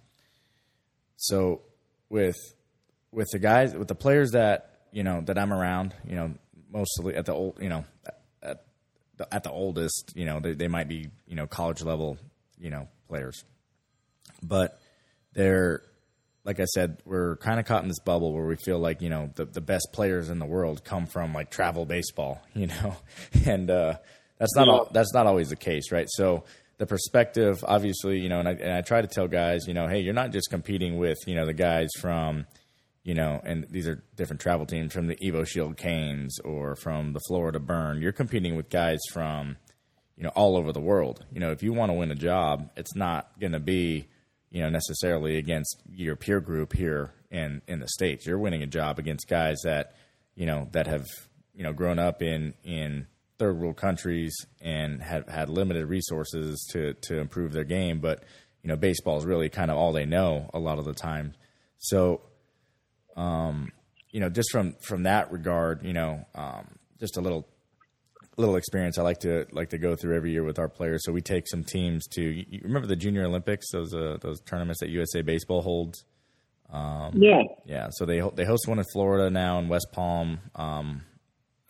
so 1.16 1.62
with 2.08 2.36
with 3.10 3.28
the 3.32 3.38
guys, 3.38 3.74
with 3.74 3.88
the 3.88 3.94
players 3.94 4.30
that 4.30 4.80
you 4.92 5.02
know 5.02 5.20
that 5.22 5.36
I'm 5.36 5.52
around, 5.52 5.94
you 6.08 6.14
know, 6.14 6.34
mostly 6.70 7.14
at 7.14 7.26
the 7.26 7.32
old, 7.32 7.58
you 7.60 7.68
know, 7.68 7.84
at 9.32 9.42
the 9.42 9.50
oldest, 9.50 10.12
you 10.14 10.24
know, 10.24 10.40
they, 10.40 10.54
they 10.54 10.68
might 10.68 10.88
be, 10.88 11.08
you 11.26 11.36
know, 11.36 11.46
college 11.46 11.82
level, 11.82 12.18
you 12.58 12.70
know, 12.70 12.88
players. 13.08 13.44
But 14.42 14.78
they're, 15.32 15.82
like 16.44 16.60
I 16.60 16.64
said, 16.64 16.98
we're 17.04 17.36
kind 17.36 17.58
of 17.58 17.66
caught 17.66 17.82
in 17.82 17.88
this 17.88 18.00
bubble 18.00 18.32
where 18.32 18.46
we 18.46 18.56
feel 18.56 18.78
like, 18.78 19.02
you 19.02 19.08
know, 19.08 19.30
the, 19.34 19.46
the 19.46 19.60
best 19.60 19.88
players 19.92 20.28
in 20.28 20.38
the 20.38 20.46
world 20.46 20.84
come 20.84 21.06
from 21.06 21.32
like 21.32 21.50
travel 21.50 21.84
baseball, 21.84 22.42
you 22.54 22.66
know, 22.66 22.96
and 23.44 23.70
uh, 23.70 23.94
that's 24.38 24.54
not 24.54 24.66
yeah. 24.66 24.72
all, 24.72 24.88
that's 24.92 25.12
not 25.12 25.26
always 25.26 25.48
the 25.48 25.56
case, 25.56 25.90
right? 25.90 26.08
So 26.10 26.44
the 26.78 26.86
perspective, 26.86 27.64
obviously, 27.66 28.20
you 28.20 28.28
know, 28.28 28.40
and 28.40 28.48
I, 28.48 28.52
and 28.52 28.72
I 28.72 28.82
try 28.82 29.00
to 29.00 29.08
tell 29.08 29.28
guys, 29.28 29.66
you 29.66 29.74
know, 29.74 29.88
hey, 29.88 30.00
you're 30.00 30.14
not 30.14 30.30
just 30.30 30.50
competing 30.50 30.98
with, 30.98 31.18
you 31.26 31.34
know, 31.34 31.46
the 31.46 31.54
guys 31.54 31.88
from, 31.98 32.46
you 33.06 33.14
know, 33.14 33.40
and 33.44 33.64
these 33.70 33.86
are 33.86 34.02
different 34.16 34.40
travel 34.40 34.66
teams 34.66 34.92
from 34.92 35.06
the 35.06 35.14
EvoShield 35.14 35.76
Canes 35.76 36.40
or 36.40 36.74
from 36.74 37.12
the 37.12 37.20
Florida 37.28 37.60
Burn. 37.60 38.02
You're 38.02 38.10
competing 38.10 38.56
with 38.56 38.68
guys 38.68 38.98
from, 39.12 39.58
you 40.16 40.24
know, 40.24 40.30
all 40.30 40.56
over 40.56 40.72
the 40.72 40.80
world. 40.80 41.24
You 41.30 41.38
know, 41.38 41.52
if 41.52 41.62
you 41.62 41.72
want 41.72 41.90
to 41.90 41.94
win 41.96 42.10
a 42.10 42.16
job, 42.16 42.68
it's 42.76 42.96
not 42.96 43.30
going 43.38 43.52
to 43.52 43.60
be, 43.60 44.08
you 44.50 44.60
know, 44.60 44.70
necessarily 44.70 45.36
against 45.36 45.82
your 45.88 46.16
peer 46.16 46.40
group 46.40 46.72
here 46.72 47.12
in 47.30 47.62
in 47.68 47.78
the 47.78 47.86
states. 47.86 48.26
You're 48.26 48.40
winning 48.40 48.64
a 48.64 48.66
job 48.66 48.98
against 48.98 49.28
guys 49.28 49.58
that, 49.62 49.94
you 50.34 50.46
know, 50.46 50.68
that 50.72 50.88
have, 50.88 51.06
you 51.54 51.62
know, 51.62 51.72
grown 51.72 52.00
up 52.00 52.22
in 52.22 52.54
in 52.64 53.06
third 53.38 53.56
world 53.56 53.76
countries 53.76 54.34
and 54.60 55.00
have 55.00 55.28
had 55.28 55.48
limited 55.48 55.86
resources 55.86 56.66
to 56.72 56.94
to 57.02 57.20
improve 57.20 57.52
their 57.52 57.62
game, 57.62 58.00
but 58.00 58.24
you 58.64 58.68
know, 58.68 58.76
baseball 58.76 59.16
is 59.16 59.24
really 59.24 59.48
kind 59.48 59.70
of 59.70 59.76
all 59.76 59.92
they 59.92 60.06
know 60.06 60.50
a 60.52 60.58
lot 60.58 60.80
of 60.80 60.84
the 60.84 60.92
time. 60.92 61.34
So 61.78 62.22
um, 63.16 63.72
you 64.10 64.20
know, 64.20 64.28
just 64.28 64.50
from 64.50 64.74
from 64.80 65.04
that 65.04 65.32
regard, 65.32 65.84
you 65.84 65.92
know, 65.92 66.24
um, 66.34 66.66
just 67.00 67.16
a 67.16 67.20
little 67.20 67.48
little 68.36 68.56
experience 68.56 68.98
I 68.98 69.02
like 69.02 69.20
to 69.20 69.46
like 69.52 69.70
to 69.70 69.78
go 69.78 69.96
through 69.96 70.16
every 70.16 70.32
year 70.32 70.44
with 70.44 70.58
our 70.58 70.68
players. 70.68 71.04
So 71.04 71.12
we 71.12 71.22
take 71.22 71.48
some 71.48 71.64
teams 71.64 72.06
to 72.08 72.22
you 72.22 72.60
remember 72.62 72.86
the 72.86 72.96
Junior 72.96 73.24
Olympics, 73.24 73.70
those 73.72 73.94
uh, 73.94 74.18
those 74.20 74.40
tournaments 74.42 74.80
that 74.80 74.90
USA 74.90 75.22
Baseball 75.22 75.62
holds. 75.62 76.04
Um, 76.70 77.12
yeah, 77.14 77.42
yeah. 77.64 77.88
So 77.90 78.04
they 78.04 78.20
they 78.34 78.44
host 78.44 78.68
one 78.68 78.78
in 78.78 78.84
Florida 78.92 79.30
now 79.30 79.58
in 79.58 79.68
West 79.68 79.88
Palm. 79.92 80.40
Um, 80.54 81.02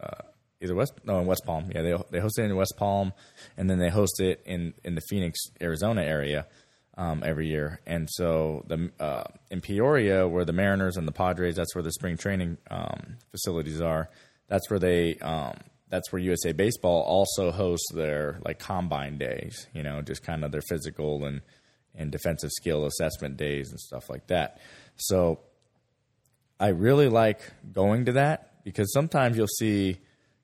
uh, 0.01 0.23
either 0.61 0.75
West 0.75 0.93
no 1.05 1.21
in 1.21 1.27
West 1.27 1.45
Palm. 1.45 1.71
Yeah, 1.75 1.83
they 1.83 1.95
they 2.11 2.21
host 2.21 2.39
it 2.39 2.45
in 2.45 2.57
West 2.57 2.75
Palm, 2.77 3.13
and 3.57 3.69
then 3.71 3.79
they 3.79 3.91
host 3.91 4.21
it 4.21 4.43
in 4.45 4.75
in 4.85 4.95
the 4.95 5.03
Phoenix, 5.09 5.39
Arizona 5.61 6.03
area 6.03 6.47
um, 6.97 7.23
every 7.25 7.49
year. 7.49 7.81
And 7.87 8.09
so 8.11 8.65
the 8.67 8.91
uh, 8.99 9.25
in 9.51 9.61
Peoria, 9.61 10.27
where 10.27 10.45
the 10.45 10.53
Mariners 10.53 10.97
and 10.97 11.07
the 11.07 11.13
Padres, 11.13 11.57
that's 11.57 11.75
where 11.75 11.83
the 11.83 11.93
spring 11.93 12.17
training 12.17 12.59
um, 12.71 13.17
facilities 13.31 13.81
are. 13.81 14.09
That's 14.49 14.71
where 14.71 14.79
they. 14.79 15.17
Um, 15.17 15.55
that's 15.89 16.13
where 16.13 16.21
USA 16.21 16.51
Baseball 16.51 17.03
also 17.03 17.53
hosts 17.53 17.93
their 17.95 18.41
like 18.45 18.59
combine 18.59 19.19
days. 19.19 19.67
You 19.73 19.83
know, 19.83 20.03
just 20.03 20.23
kind 20.23 20.45
of 20.45 20.53
their 20.53 20.63
physical 20.63 21.25
and 21.25 21.43
and 21.95 22.11
defensive 22.11 22.51
skill 22.51 22.87
assessment 22.87 23.37
days 23.37 23.71
and 23.71 23.81
stuff 23.81 24.11
like 24.11 24.27
that. 24.27 24.61
So 24.97 25.41
I 26.59 26.69
really 26.69 27.09
like 27.09 27.41
going 27.73 28.07
to 28.07 28.13
that 28.13 28.65
because 28.65 28.93
sometimes 28.93 29.37
you'll 29.37 29.47
see, 29.47 29.99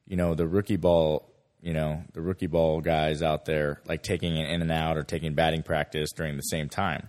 you 0.06 0.16
know, 0.16 0.34
the 0.34 0.46
rookie 0.46 0.76
ball 0.76 1.31
you 1.62 1.72
know, 1.72 2.02
the 2.12 2.20
rookie 2.20 2.48
ball 2.48 2.80
guys 2.80 3.22
out 3.22 3.44
there 3.44 3.80
like 3.86 4.02
taking 4.02 4.36
it 4.36 4.50
in 4.50 4.60
and 4.60 4.72
out 4.72 4.98
or 4.98 5.04
taking 5.04 5.34
batting 5.34 5.62
practice 5.62 6.10
during 6.12 6.36
the 6.36 6.42
same 6.42 6.68
time. 6.68 7.08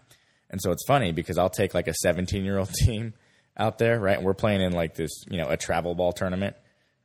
And 0.50 0.62
so 0.62 0.72
it's 0.72 0.86
funny 0.86 1.12
because 1.12 1.40
I'll 1.40 1.50
take 1.50 1.74
like 1.74 1.88
a 1.88 1.94
17 1.96 2.46
year 2.46 2.60
old 2.60 2.72
team 2.86 3.16
out 3.58 3.80
there, 3.80 4.00
right? 4.00 4.18
And 4.18 4.26
we're 4.26 4.36
playing 4.36 4.62
in 4.62 4.72
like 4.72 4.94
this, 4.94 5.12
you 5.28 5.38
know, 5.38 5.50
a 5.50 5.58
travel 5.58 5.96
ball 5.96 6.14
tournament, 6.14 6.56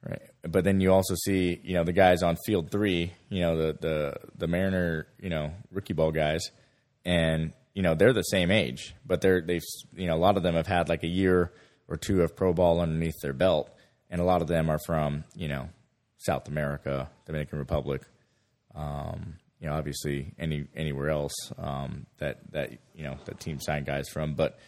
right? 0.06 0.20
But 0.42 0.64
then 0.64 0.80
you 0.80 0.92
also 0.92 1.14
see, 1.14 1.58
you 1.64 1.74
know, 1.74 1.84
the 1.84 1.94
guys 1.94 2.22
on 2.22 2.36
field 2.46 2.70
three, 2.70 3.14
you 3.30 3.40
know, 3.40 3.56
the 3.56 3.78
the 3.80 4.14
the 4.36 4.46
Mariner, 4.46 5.06
you 5.18 5.30
know, 5.30 5.52
rookie 5.72 5.94
ball 5.94 6.12
guys, 6.12 6.50
and 7.04 7.52
you 7.74 7.82
know 7.82 7.94
they're 7.94 8.12
the 8.12 8.22
same 8.22 8.50
age, 8.50 8.94
but 9.06 9.20
they're 9.20 9.40
they've 9.40 9.64
you 9.94 10.06
know 10.06 10.16
a 10.16 10.18
lot 10.18 10.36
of 10.36 10.42
them 10.42 10.54
have 10.54 10.66
had 10.66 10.88
like 10.88 11.02
a 11.02 11.08
year 11.08 11.52
or 11.88 11.96
two 11.96 12.22
of 12.22 12.36
pro 12.36 12.52
ball 12.52 12.80
underneath 12.80 13.20
their 13.22 13.32
belt, 13.32 13.70
and 14.10 14.20
a 14.20 14.24
lot 14.24 14.42
of 14.42 14.48
them 14.48 14.70
are 14.70 14.78
from 14.78 15.24
you 15.34 15.48
know 15.48 15.68
South 16.18 16.48
America, 16.48 17.08
Dominican 17.26 17.58
Republic, 17.58 18.02
um, 18.74 19.36
you 19.60 19.68
know, 19.68 19.74
obviously 19.74 20.34
any 20.38 20.66
anywhere 20.76 21.10
else 21.10 21.34
um, 21.58 22.06
that 22.18 22.38
that 22.52 22.70
you 22.94 23.04
know 23.04 23.16
that 23.24 23.40
team 23.40 23.60
signed 23.60 23.86
guys 23.86 24.08
from. 24.08 24.34
But 24.34 24.58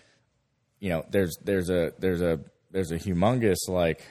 you 0.80 0.90
know, 0.90 1.04
there's 1.11 1.37
there's 1.45 1.71
a 1.71 1.92
there's 1.99 2.23
a 2.23 2.40
there's 2.71 2.90
a 2.90 2.99
humongous 2.99 3.69
like 3.69 4.04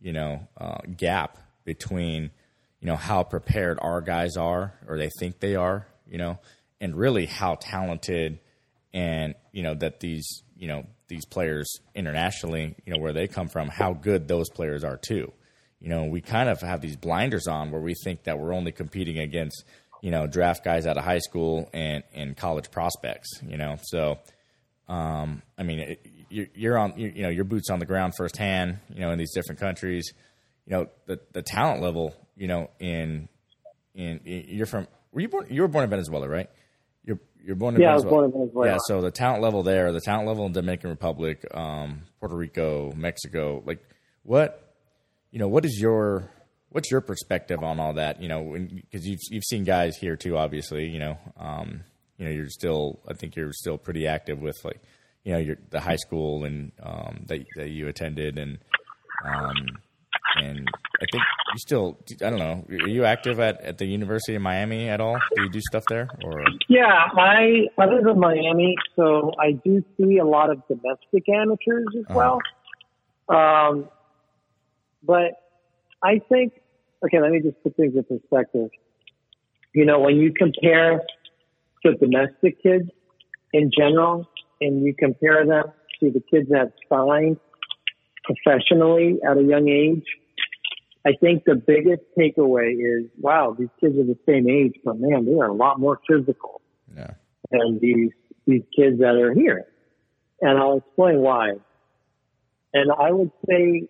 you 0.00 0.12
know 0.12 0.48
uh, 0.56 0.78
gap 0.96 1.38
between 1.64 2.30
you 2.80 2.86
know 2.86 2.96
how 2.96 3.22
prepared 3.22 3.78
our 3.80 4.00
guys 4.00 4.36
are 4.36 4.74
or 4.86 4.98
they 4.98 5.10
think 5.18 5.40
they 5.40 5.54
are, 5.54 5.86
you 6.08 6.18
know, 6.18 6.38
and 6.80 6.96
really 6.96 7.26
how 7.26 7.54
talented 7.56 8.40
and 8.92 9.34
you 9.52 9.62
know 9.62 9.74
that 9.74 10.00
these 10.00 10.42
you 10.56 10.66
know 10.66 10.84
these 11.08 11.24
players 11.24 11.78
internationally, 11.94 12.74
you 12.84 12.92
know, 12.92 12.98
where 13.00 13.12
they 13.12 13.28
come 13.28 13.48
from, 13.48 13.68
how 13.68 13.92
good 13.92 14.28
those 14.28 14.50
players 14.50 14.84
are 14.84 14.96
too 14.96 15.32
you 15.80 15.88
know, 15.88 16.04
we 16.04 16.20
kind 16.20 16.48
of 16.48 16.60
have 16.60 16.80
these 16.80 16.96
blinders 16.96 17.46
on 17.46 17.70
where 17.70 17.80
we 17.80 17.94
think 17.94 18.24
that 18.24 18.38
we're 18.38 18.52
only 18.52 18.72
competing 18.72 19.18
against, 19.18 19.64
you 20.02 20.10
know, 20.10 20.26
draft 20.26 20.64
guys 20.64 20.86
out 20.86 20.96
of 20.96 21.04
high 21.04 21.18
school 21.18 21.68
and, 21.72 22.02
and 22.12 22.36
college 22.36 22.70
prospects, 22.70 23.40
you 23.46 23.56
know. 23.56 23.76
So, 23.82 24.18
um, 24.88 25.42
I 25.56 25.62
mean, 25.62 25.78
it, 25.80 26.06
you're, 26.28 26.46
you're 26.54 26.78
on, 26.78 26.94
you, 26.96 27.12
you 27.14 27.22
know, 27.22 27.28
your 27.28 27.44
boots 27.44 27.70
on 27.70 27.78
the 27.78 27.86
ground 27.86 28.14
firsthand, 28.16 28.78
you 28.92 29.00
know, 29.00 29.12
in 29.12 29.18
these 29.18 29.32
different 29.32 29.60
countries. 29.60 30.12
You 30.66 30.72
know, 30.72 30.88
the, 31.06 31.20
the 31.32 31.42
talent 31.42 31.80
level, 31.80 32.14
you 32.36 32.48
know, 32.48 32.70
in, 32.80 33.28
in, 33.94 34.20
you're 34.24 34.66
from, 34.66 34.86
were 35.12 35.20
you 35.20 35.28
born, 35.28 35.46
you 35.48 35.62
were 35.62 35.68
born 35.68 35.84
in 35.84 35.90
Venezuela, 35.90 36.28
right? 36.28 36.50
You're, 37.04 37.20
you're 37.42 37.56
born 37.56 37.76
in 37.76 37.80
yeah, 37.80 37.92
Venezuela. 37.92 38.24
I 38.24 38.26
was 38.26 38.32
born 38.32 38.42
in 38.42 38.48
Venezuela. 38.48 38.72
Yeah, 38.72 38.78
so 38.86 39.00
the 39.00 39.10
talent 39.10 39.42
level 39.42 39.62
there, 39.62 39.92
the 39.92 40.00
talent 40.00 40.26
level 40.28 40.44
in 40.44 40.52
Dominican 40.52 40.90
Republic, 40.90 41.46
um, 41.54 42.02
Puerto 42.20 42.36
Rico, 42.36 42.92
Mexico, 42.94 43.62
like 43.64 43.82
what 44.24 44.67
you 45.30 45.38
know, 45.38 45.48
what 45.48 45.64
is 45.64 45.78
your 45.80 46.30
what's 46.70 46.90
your 46.90 47.00
perspective 47.00 47.62
on 47.62 47.80
all 47.80 47.94
that? 47.94 48.20
You 48.22 48.28
know, 48.28 48.56
because 48.58 49.06
you've 49.06 49.20
you've 49.30 49.44
seen 49.44 49.64
guys 49.64 49.96
here 49.96 50.16
too, 50.16 50.36
obviously. 50.36 50.86
You 50.86 50.98
know, 50.98 51.18
um, 51.38 51.82
you 52.16 52.24
know, 52.24 52.30
you're 52.30 52.48
still 52.50 53.00
I 53.08 53.14
think 53.14 53.36
you're 53.36 53.52
still 53.52 53.78
pretty 53.78 54.06
active 54.06 54.38
with 54.40 54.56
like 54.64 54.80
you 55.24 55.32
know 55.32 55.38
your 55.38 55.56
the 55.70 55.80
high 55.80 55.96
school 55.96 56.44
and 56.44 56.72
um, 56.82 57.24
that 57.26 57.44
that 57.56 57.68
you 57.70 57.88
attended 57.88 58.38
and 58.38 58.58
um, 59.24 59.54
and 60.36 60.68
I 61.00 61.04
think 61.10 61.22
you 61.52 61.58
still. 61.58 61.98
I 62.24 62.30
don't 62.30 62.38
know. 62.38 62.64
Are 62.84 62.88
you 62.88 63.04
active 63.04 63.40
at, 63.40 63.60
at 63.62 63.78
the 63.78 63.86
University 63.86 64.34
of 64.34 64.42
Miami 64.42 64.88
at 64.88 65.00
all? 65.00 65.18
Do 65.36 65.42
you 65.42 65.48
do 65.50 65.60
stuff 65.60 65.84
there, 65.88 66.08
or? 66.24 66.42
Yeah, 66.68 66.84
I 67.16 67.66
I 67.78 67.86
live 67.86 68.06
in 68.06 68.18
Miami, 68.20 68.74
so 68.94 69.32
I 69.40 69.52
do 69.52 69.82
see 69.96 70.18
a 70.18 70.24
lot 70.24 70.50
of 70.50 70.62
domestic 70.68 71.28
amateurs 71.28 71.86
as 71.98 72.04
Uh-huh. 72.10 72.14
well. 72.14 72.40
Um, 73.28 73.88
but 75.02 75.32
I 76.02 76.20
think 76.28 76.52
okay, 77.04 77.20
let 77.20 77.30
me 77.30 77.40
just 77.40 77.62
put 77.62 77.76
things 77.76 77.94
in 77.94 78.04
perspective. 78.04 78.70
You 79.74 79.84
know, 79.84 80.00
when 80.00 80.16
you 80.16 80.32
compare 80.32 81.02
the 81.84 81.92
domestic 81.94 82.62
kids 82.62 82.90
in 83.52 83.70
general, 83.76 84.26
and 84.60 84.84
you 84.84 84.94
compare 84.98 85.46
them 85.46 85.64
to 86.00 86.10
the 86.10 86.22
kids 86.30 86.48
that 86.50 86.72
signed 86.88 87.38
professionally 88.24 89.18
at 89.28 89.36
a 89.38 89.42
young 89.42 89.68
age, 89.68 90.04
I 91.06 91.12
think 91.20 91.44
the 91.44 91.54
biggest 91.54 92.02
takeaway 92.18 92.72
is, 92.72 93.08
wow, 93.18 93.56
these 93.58 93.68
kids 93.80 93.96
are 93.96 94.04
the 94.04 94.18
same 94.26 94.48
age, 94.48 94.74
but 94.84 94.98
man, 94.98 95.24
they 95.24 95.34
are 95.34 95.48
a 95.48 95.54
lot 95.54 95.78
more 95.80 96.00
physical 96.08 96.60
Yeah. 96.94 97.14
than 97.50 97.78
these 97.78 98.12
these 98.46 98.64
kids 98.74 98.98
that 99.00 99.14
are 99.14 99.34
here. 99.34 99.66
And 100.40 100.58
I'll 100.58 100.78
explain 100.78 101.20
why. 101.20 101.54
And 102.72 102.90
I 102.90 103.12
would 103.12 103.30
say 103.46 103.88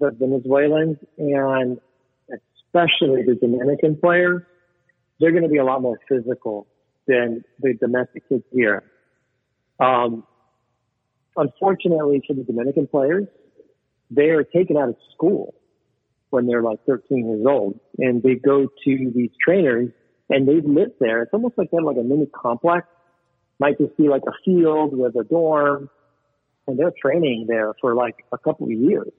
the 0.00 0.10
Venezuelans 0.10 0.98
and 1.18 1.78
especially 2.28 3.22
the 3.22 3.34
Dominican 3.40 3.96
players, 3.96 4.42
they're 5.20 5.30
going 5.30 5.42
to 5.42 5.48
be 5.48 5.58
a 5.58 5.64
lot 5.64 5.82
more 5.82 5.98
physical 6.08 6.66
than 7.06 7.44
the 7.60 7.74
domestic 7.74 8.28
kids 8.28 8.44
here. 8.52 8.84
Um, 9.78 10.24
unfortunately 11.36 12.22
for 12.26 12.34
the 12.34 12.44
Dominican 12.44 12.86
players, 12.86 13.26
they 14.10 14.30
are 14.30 14.44
taken 14.44 14.76
out 14.76 14.90
of 14.90 14.96
school 15.14 15.54
when 16.30 16.46
they're 16.46 16.62
like 16.62 16.78
13 16.86 17.28
years 17.28 17.46
old 17.46 17.78
and 17.98 18.22
they 18.22 18.34
go 18.34 18.66
to 18.66 19.12
these 19.14 19.30
trainers 19.44 19.90
and 20.30 20.48
they 20.48 20.60
live 20.60 20.92
there. 20.98 21.22
It's 21.22 21.32
almost 21.32 21.58
like 21.58 21.70
they 21.70 21.76
have 21.76 21.84
like 21.84 21.98
a 21.98 22.02
mini 22.02 22.26
complex. 22.26 22.86
Might 23.58 23.78
just 23.78 23.96
be 23.96 24.08
like 24.08 24.22
a 24.26 24.32
field 24.44 24.96
with 24.96 25.14
a 25.14 25.24
dorm 25.24 25.90
and 26.66 26.78
they're 26.78 26.92
training 27.00 27.46
there 27.48 27.74
for 27.80 27.94
like 27.94 28.16
a 28.32 28.38
couple 28.38 28.66
of 28.66 28.72
years 28.72 29.12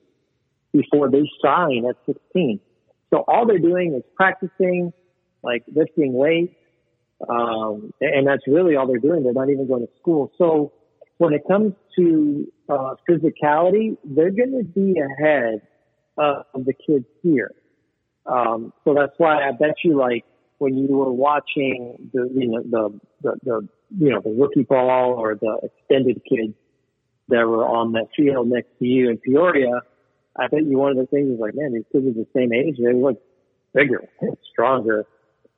before 0.74 1.10
they 1.10 1.30
sign 1.42 1.86
at 1.88 1.96
16. 2.06 2.60
So 3.14 3.24
all 3.28 3.46
they're 3.46 3.60
doing 3.60 3.94
is 3.94 4.04
practicing, 4.16 4.92
like 5.44 5.64
lifting 5.74 6.14
weights, 6.14 6.56
um, 7.30 7.94
and 8.02 8.28
that's 8.28 8.42
really 8.48 8.76
all 8.76 8.88
they're 8.88 8.98
doing. 8.98 9.24
They're 9.24 9.34
not 9.34 9.50
even 9.50 9.68
going 9.68 9.86
to 9.86 9.94
school. 10.02 10.32
So 10.38 10.74
when 11.18 11.34
it 11.34 11.44
comes 11.48 11.74
to 11.98 12.52
uh, 12.68 12.96
physicality, 13.08 13.98
they're 14.04 14.32
going 14.32 14.58
to 14.58 14.64
be 14.64 15.00
ahead 15.00 15.62
of 16.18 16.66
the 16.66 16.74
kids 16.74 17.06
here. 17.22 17.52
Um, 18.26 18.74
so 18.84 18.94
that's 18.94 19.14
why 19.18 19.48
I 19.48 19.52
bet 19.52 19.76
you, 19.84 19.98
like 19.98 20.26
when 20.58 20.78
you 20.78 20.88
were 20.96 21.12
watching 21.12 22.10
the 22.14 22.30
you 22.34 22.48
know 22.48 22.62
the 22.64 23.00
the, 23.22 23.38
the 23.44 23.68
you 23.98 24.10
know 24.10 24.22
the 24.22 24.32
rookie 24.32 24.64
ball 24.64 25.14
or 25.18 25.36
the 25.36 25.60
extended 25.64 26.22
kids 26.28 26.54
that 27.30 27.46
were 27.48 27.66
on 27.66 27.94
that 27.94 28.08
field 28.16 28.48
next 28.48 28.70
to 28.80 28.86
you 28.86 29.10
in 29.10 29.18
Peoria, 29.18 29.82
I 30.38 30.48
bet 30.48 30.66
you 30.66 30.78
one 30.78 30.92
of 30.92 30.98
the 30.98 31.06
things 31.06 31.30
is 31.30 31.40
like, 31.40 31.56
man, 31.56 31.74
these 31.74 31.84
kids 31.92 32.08
are 32.08 32.12
the 32.12 32.28
same 32.36 32.54
age. 32.54 32.78
They 32.78 32.94
look 32.94 33.22
bigger, 33.74 34.10
stronger. 34.52 35.06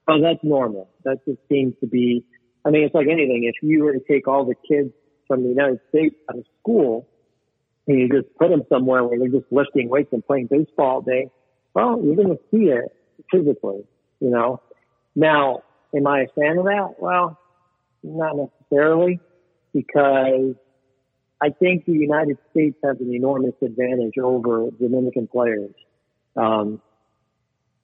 Oh, 0.08 0.22
that's 0.22 0.44
normal. 0.44 0.90
That 1.04 1.26
just 1.26 1.40
seems 1.50 1.74
to 1.80 1.88
be. 1.88 2.26
I 2.66 2.72
mean, 2.72 2.84
it's 2.84 2.96
like 2.96 3.08
anything. 3.08 3.44
If 3.44 3.56
you 3.62 3.84
were 3.84 3.94
to 3.94 4.02
take 4.08 4.28
all 4.28 4.46
the 4.46 4.56
kids 4.68 4.92
from 5.28 5.44
the 5.44 5.50
United 5.50 5.80
States 5.90 6.16
out 6.30 6.38
of 6.38 6.46
school 6.60 7.08
and 7.88 8.00
you 8.00 8.10
just 8.10 8.36
put 8.38 8.50
them 8.50 8.64
somewhere 8.70 9.04
where 9.04 9.20
they're 9.20 9.28
just 9.28 9.52
lifting 9.52 9.90
weights 9.90 10.10
and 10.12 10.26
playing 10.26 10.48
baseball 10.48 10.96
all 10.96 11.02
day, 11.02 11.30
well, 11.74 12.02
you're 12.04 12.16
going 12.16 12.30
to 12.30 12.40
see 12.52 12.66
it 12.70 12.96
physically, 13.32 13.86
you 14.20 14.30
know. 14.30 14.62
Now, 15.16 15.64
am 15.96 16.08
I 16.08 16.22
a 16.22 16.28
fan 16.36 16.58
of 16.58 16.66
that? 16.66 16.96
Well, 17.00 17.40
not 18.04 18.36
necessarily 18.36 19.20
because 19.74 20.56
I 21.42 21.50
think 21.50 21.86
the 21.86 21.94
United 21.94 22.38
States 22.52 22.78
has 22.84 22.98
an 23.00 23.14
enormous 23.14 23.56
advantage 23.62 24.18
over 24.22 24.70
Dominican 24.80 25.28
players. 25.28 25.74
Um, 26.36 26.82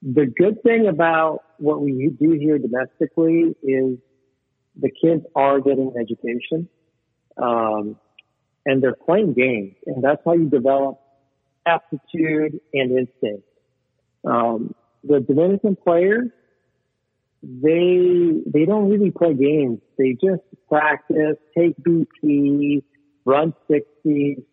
the 0.02 0.26
good 0.26 0.64
thing 0.64 0.88
about 0.88 1.44
what 1.58 1.82
we 1.82 2.10
do 2.20 2.32
here 2.32 2.58
domestically 2.58 3.56
is 3.62 3.98
the 4.76 4.90
kids 4.90 5.26
are 5.36 5.60
getting 5.60 5.94
education, 6.00 6.68
um, 7.38 7.98
and 8.66 8.82
they're 8.82 8.96
playing 8.96 9.34
games, 9.34 9.76
and 9.86 10.04
that's 10.04 10.22
how 10.26 10.34
you 10.34 10.50
develop 10.50 11.00
aptitude 11.66 12.60
and 12.74 12.98
instinct. 12.98 13.48
Um, 14.26 14.74
the 15.04 15.20
Dominican 15.20 15.76
players, 15.76 16.30
they 17.44 18.32
they 18.46 18.66
don't 18.66 18.90
really 18.90 19.12
play 19.12 19.34
games. 19.34 19.80
They 19.98 20.14
just 20.14 20.44
practice, 20.70 21.38
take 21.58 21.76
BP, 21.80 22.84
run 23.26 23.54
60s, 23.70 24.44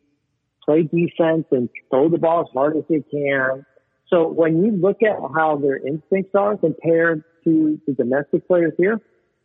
play 0.64 0.82
defense, 0.82 1.46
and 1.50 1.68
throw 1.90 2.08
the 2.08 2.18
ball 2.18 2.42
as 2.42 2.46
hard 2.52 2.76
as 2.76 2.84
they 2.88 3.02
can. 3.10 3.64
So 4.08 4.28
when 4.28 4.64
you 4.64 4.72
look 4.72 5.02
at 5.02 5.16
how 5.34 5.56
their 5.56 5.76
instincts 5.76 6.34
are 6.34 6.56
compared 6.56 7.24
to 7.44 7.80
the 7.86 7.92
domestic 7.92 8.46
players 8.46 8.72
here, 8.78 9.00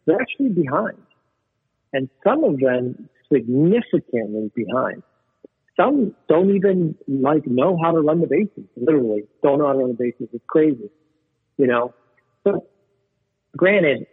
they're 0.05 0.21
actually 0.21 0.49
behind. 0.49 0.97
And 1.91 2.09
some 2.23 2.43
of 2.43 2.59
them 2.59 3.09
significantly 3.31 4.51
behind. 4.55 5.03
Some 5.79 6.15
don't 6.29 6.55
even 6.55 6.95
like 7.07 7.47
know 7.47 7.77
how 7.81 7.91
to 7.91 7.99
run 7.99 8.21
the 8.21 8.27
bases, 8.27 8.69
literally 8.75 9.23
don't 9.41 9.59
know 9.59 9.67
how 9.67 9.73
to 9.73 9.79
run 9.79 9.89
the 9.89 9.95
bases. 9.95 10.29
It's 10.31 10.43
crazy, 10.47 10.89
you 11.57 11.67
know? 11.67 11.93
So 12.43 12.67
granted, 13.57 14.05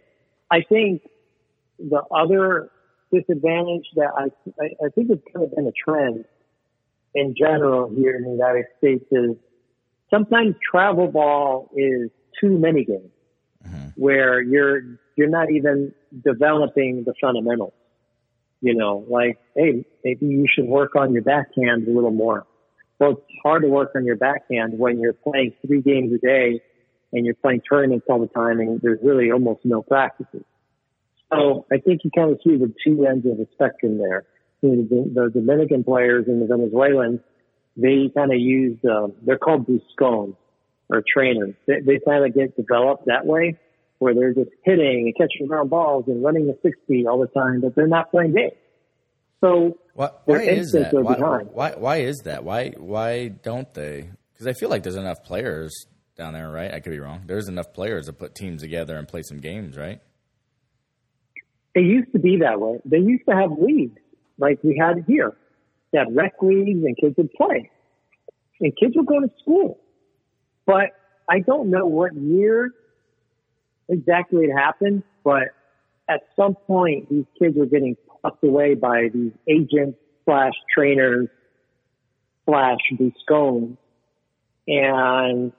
I 0.49 0.61
think 0.67 1.03
the 1.77 2.01
other 2.13 2.71
disadvantage 3.11 3.85
that 3.95 4.11
I, 4.17 4.23
I, 4.61 4.85
I 4.85 4.89
think 4.89 5.09
it's 5.09 5.23
kind 5.33 5.45
of 5.45 5.55
been 5.55 5.67
a 5.67 5.71
trend 5.71 6.25
in 7.13 7.35
general 7.37 7.89
here 7.89 8.15
in 8.15 8.23
the 8.23 8.31
United 8.31 8.65
States 8.77 9.05
is 9.11 9.35
sometimes 10.09 10.55
travel 10.69 11.07
ball 11.07 11.69
is 11.75 12.09
too 12.39 12.57
many 12.57 12.85
games 12.85 13.11
mm-hmm. 13.65 13.89
where 13.95 14.41
you're 14.41 14.81
you're 15.17 15.29
not 15.29 15.51
even 15.51 15.93
developing 16.23 17.03
the 17.05 17.13
fundamentals. 17.19 17.73
You 18.61 18.75
know, 18.75 19.05
like, 19.09 19.39
hey, 19.55 19.85
maybe 20.03 20.27
you 20.27 20.45
should 20.53 20.65
work 20.65 20.95
on 20.95 21.13
your 21.13 21.23
backhand 21.23 21.87
a 21.87 21.91
little 21.91 22.11
more. 22.11 22.45
Well, 22.99 23.13
it's 23.13 23.39
hard 23.41 23.63
to 23.63 23.67
work 23.67 23.93
on 23.95 24.05
your 24.05 24.17
backhand 24.17 24.77
when 24.77 24.99
you're 24.99 25.13
playing 25.13 25.53
three 25.65 25.81
games 25.81 26.13
a 26.13 26.19
day 26.19 26.61
and 27.11 27.25
you're 27.25 27.35
playing 27.35 27.61
tournaments 27.67 28.05
all 28.07 28.19
the 28.19 28.27
time 28.27 28.59
and 28.59 28.79
there's 28.81 28.99
really 29.01 29.31
almost 29.31 29.61
no 29.63 29.81
practices. 29.81 30.43
So 31.31 31.65
I 31.71 31.77
think 31.77 32.01
you 32.03 32.11
kind 32.15 32.31
of 32.31 32.39
see 32.43 32.57
the 32.57 32.73
two 32.85 33.05
ends 33.05 33.25
of 33.25 33.37
the 33.37 33.47
spectrum 33.53 33.97
there. 33.97 34.25
You 34.61 34.69
know, 34.69 34.83
the, 34.83 35.29
the 35.33 35.39
Dominican 35.39 35.83
players 35.83 36.25
and 36.27 36.41
the 36.41 36.45
Venezuelans, 36.45 37.21
they 37.77 38.11
kind 38.15 38.31
of 38.31 38.39
use, 38.39 38.77
um, 38.89 39.13
they're 39.25 39.37
called 39.37 39.65
buscones 39.67 40.35
or 40.89 41.01
trainers. 41.01 41.55
They, 41.67 41.79
they 41.85 41.99
kind 42.05 42.25
of 42.25 42.33
get 42.33 42.55
developed 42.55 43.05
that 43.05 43.25
way 43.25 43.57
where 43.99 44.13
they're 44.13 44.33
just 44.33 44.49
hitting 44.63 45.05
and 45.05 45.15
catching 45.15 45.47
ground 45.47 45.69
balls 45.69 46.05
and 46.07 46.23
running 46.23 46.49
a 46.49 46.53
60 46.61 47.07
all 47.07 47.19
the 47.19 47.27
time, 47.27 47.61
but 47.61 47.75
they're 47.75 47.87
not 47.87 48.11
playing 48.11 48.33
games. 48.33 48.53
So 49.41 49.77
Why, 49.93 50.09
why 50.25 50.41
is 50.41 50.71
that? 50.71 50.93
Why, 50.93 51.15
behind. 51.15 51.49
why 51.51 51.71
why 51.71 51.97
is 51.97 52.17
that? 52.25 52.43
Why 52.43 52.73
why 52.77 53.29
don't 53.29 53.71
they? 53.73 54.09
Because 54.33 54.47
I 54.47 54.53
feel 54.53 54.69
like 54.69 54.83
there's 54.83 54.95
enough 54.95 55.23
players 55.23 55.87
down 56.15 56.33
there, 56.33 56.49
right? 56.49 56.71
I 56.71 56.79
could 56.79 56.91
be 56.91 56.99
wrong. 56.99 57.23
There's 57.25 57.47
enough 57.47 57.73
players 57.73 58.05
to 58.05 58.13
put 58.13 58.35
teams 58.35 58.61
together 58.61 58.97
and 58.97 59.07
play 59.07 59.23
some 59.23 59.39
games, 59.39 59.77
right? 59.77 59.99
It 61.73 61.81
used 61.81 62.11
to 62.13 62.19
be 62.19 62.37
that 62.37 62.59
way. 62.59 62.79
They 62.85 62.97
used 62.97 63.23
to 63.29 63.35
have 63.35 63.51
leagues 63.57 63.99
like 64.37 64.59
we 64.63 64.77
had 64.77 65.05
here. 65.07 65.33
They 65.91 65.99
had 65.99 66.15
rec 66.15 66.33
leagues 66.41 66.83
and 66.83 66.97
kids 66.97 67.15
would 67.17 67.31
play. 67.33 67.69
And 68.59 68.73
kids 68.77 68.93
would 68.95 69.05
go 69.05 69.19
to 69.19 69.29
school. 69.41 69.79
But 70.65 70.91
I 71.29 71.39
don't 71.39 71.69
know 71.69 71.85
what 71.85 72.13
year 72.13 72.73
exactly 73.89 74.45
it 74.45 74.53
happened, 74.55 75.03
but 75.23 75.49
at 76.09 76.21
some 76.35 76.55
point 76.55 77.09
these 77.09 77.25
kids 77.39 77.55
were 77.57 77.65
getting 77.65 77.95
puffed 78.21 78.43
away 78.43 78.75
by 78.75 79.09
these 79.13 79.31
agents 79.47 79.97
slash 80.25 80.53
trainers 80.73 81.27
slash 82.45 82.79
buscones. 82.93 83.77
And, 84.67 85.51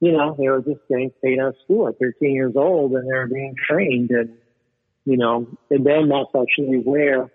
you 0.00 0.12
know, 0.12 0.34
they 0.38 0.48
were 0.48 0.62
just 0.62 0.80
getting 0.88 1.10
paid 1.22 1.38
out 1.38 1.48
of 1.48 1.56
school 1.64 1.88
at 1.88 1.98
13 1.98 2.32
years 2.32 2.54
old 2.56 2.92
and 2.92 3.08
they 3.08 3.14
were 3.14 3.26
being 3.26 3.54
trained 3.68 4.10
and, 4.10 4.36
you 5.04 5.16
know, 5.16 5.46
and 5.70 5.84
then 5.84 6.08
that's 6.08 6.30
actually 6.34 6.78
where, 6.78 7.30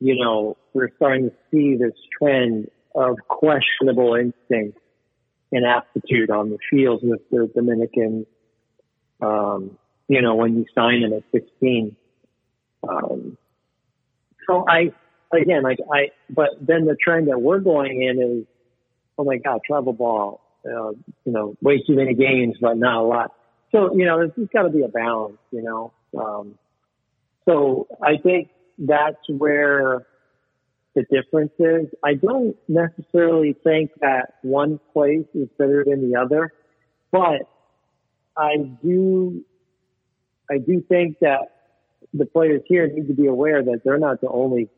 you 0.00 0.16
know, 0.16 0.56
we're 0.72 0.90
starting 0.96 1.30
to 1.30 1.36
see 1.50 1.76
this 1.76 1.94
trend 2.18 2.68
of 2.94 3.16
questionable 3.28 4.14
instinct 4.14 4.78
and 5.52 5.66
aptitude 5.66 6.30
on 6.30 6.50
the 6.50 6.58
field 6.70 7.00
with 7.02 7.20
the 7.30 7.50
Dominican, 7.54 8.26
um, 9.20 9.78
you 10.08 10.22
know, 10.22 10.34
when 10.34 10.56
you 10.56 10.64
sign 10.74 11.02
them 11.02 11.12
at 11.12 11.22
16. 11.32 11.94
Um, 12.88 13.36
so 14.46 14.64
I, 14.68 14.92
again, 15.32 15.62
like 15.62 15.78
I, 15.92 16.10
but 16.30 16.50
then 16.60 16.86
the 16.86 16.96
trend 16.96 17.28
that 17.28 17.40
we're 17.40 17.60
going 17.60 18.02
in 18.02 18.22
is 18.22 18.46
oh 19.18 19.24
my 19.24 19.38
God, 19.38 19.60
travel 19.66 19.92
ball, 19.92 20.40
uh, 20.64 20.90
you 20.90 21.32
know, 21.32 21.56
way 21.62 21.82
too 21.86 21.94
many 21.94 22.14
games, 22.14 22.56
but 22.60 22.76
not 22.76 22.96
a 22.96 23.02
lot. 23.02 23.32
So, 23.72 23.94
you 23.94 24.04
know, 24.04 24.18
there's, 24.18 24.30
there's 24.36 24.48
got 24.52 24.62
to 24.62 24.70
be 24.70 24.82
a 24.82 24.88
balance, 24.88 25.38
you 25.50 25.62
know. 25.62 25.92
Um, 26.18 26.58
so 27.48 27.86
I 28.02 28.16
think 28.22 28.50
that's 28.78 29.16
where 29.28 30.06
the 30.94 31.04
difference 31.10 31.52
is. 31.58 31.86
I 32.04 32.14
don't 32.14 32.56
necessarily 32.68 33.54
think 33.64 33.90
that 34.00 34.34
one 34.42 34.80
place 34.92 35.26
is 35.34 35.48
better 35.58 35.84
than 35.86 36.10
the 36.10 36.18
other, 36.18 36.52
but 37.12 37.42
I 38.36 38.56
do, 38.82 39.44
I 40.50 40.58
do 40.58 40.84
think 40.88 41.18
that 41.20 41.52
the 42.12 42.26
players 42.26 42.62
here 42.66 42.86
need 42.86 43.08
to 43.08 43.14
be 43.14 43.26
aware 43.26 43.62
that 43.62 43.82
they're 43.84 43.98
not 43.98 44.20
the 44.20 44.28
only, 44.28 44.68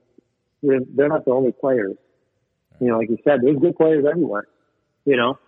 they're 0.62 1.08
not 1.08 1.24
the 1.24 1.30
only 1.30 1.52
players. 1.52 1.96
You 2.80 2.88
know, 2.88 2.98
like 2.98 3.10
you 3.10 3.18
said, 3.24 3.40
there's 3.42 3.58
good 3.58 3.76
players 3.76 4.04
everywhere, 4.08 4.46
you 5.04 5.16
know, 5.16 5.38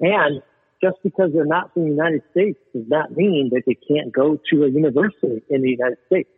and 0.00 0.42
just 0.82 0.96
because 1.02 1.30
they're 1.32 1.44
not 1.44 1.72
from 1.72 1.84
the 1.84 1.90
United 1.90 2.22
States 2.30 2.58
does 2.74 2.84
not 2.88 3.16
mean 3.16 3.50
that 3.52 3.62
they 3.66 3.74
can't 3.74 4.12
go 4.12 4.38
to 4.50 4.64
a 4.64 4.68
university 4.68 5.42
in 5.48 5.62
the 5.62 5.70
United 5.70 5.98
States, 6.06 6.28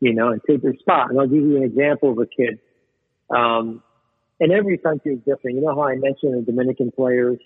you 0.00 0.14
know, 0.14 0.28
and 0.28 0.40
take 0.48 0.62
their 0.62 0.74
spot. 0.76 1.10
And 1.10 1.20
I'll 1.20 1.26
give 1.26 1.42
you 1.42 1.56
an 1.56 1.64
example 1.64 2.12
of 2.12 2.18
a 2.18 2.26
kid. 2.26 2.60
Um, 3.30 3.82
and 4.38 4.52
every 4.52 4.78
country 4.78 5.14
is 5.14 5.20
different. 5.20 5.56
You 5.56 5.62
know 5.62 5.74
how 5.74 5.88
I 5.88 5.96
mentioned 5.96 6.46
the 6.46 6.52
Dominican 6.52 6.92
players 6.92 7.38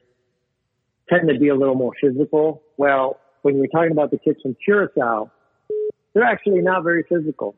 tend 1.08 1.28
to 1.28 1.38
be 1.38 1.48
a 1.48 1.54
little 1.54 1.74
more 1.74 1.92
physical? 2.00 2.62
Well, 2.76 3.18
when 3.42 3.56
you're 3.56 3.68
talking 3.68 3.92
about 3.92 4.10
the 4.10 4.18
kids 4.18 4.38
from 4.42 4.56
Curacao, 4.64 5.30
they're 6.12 6.24
actually 6.24 6.60
not 6.60 6.82
very 6.82 7.04
physical. 7.08 7.54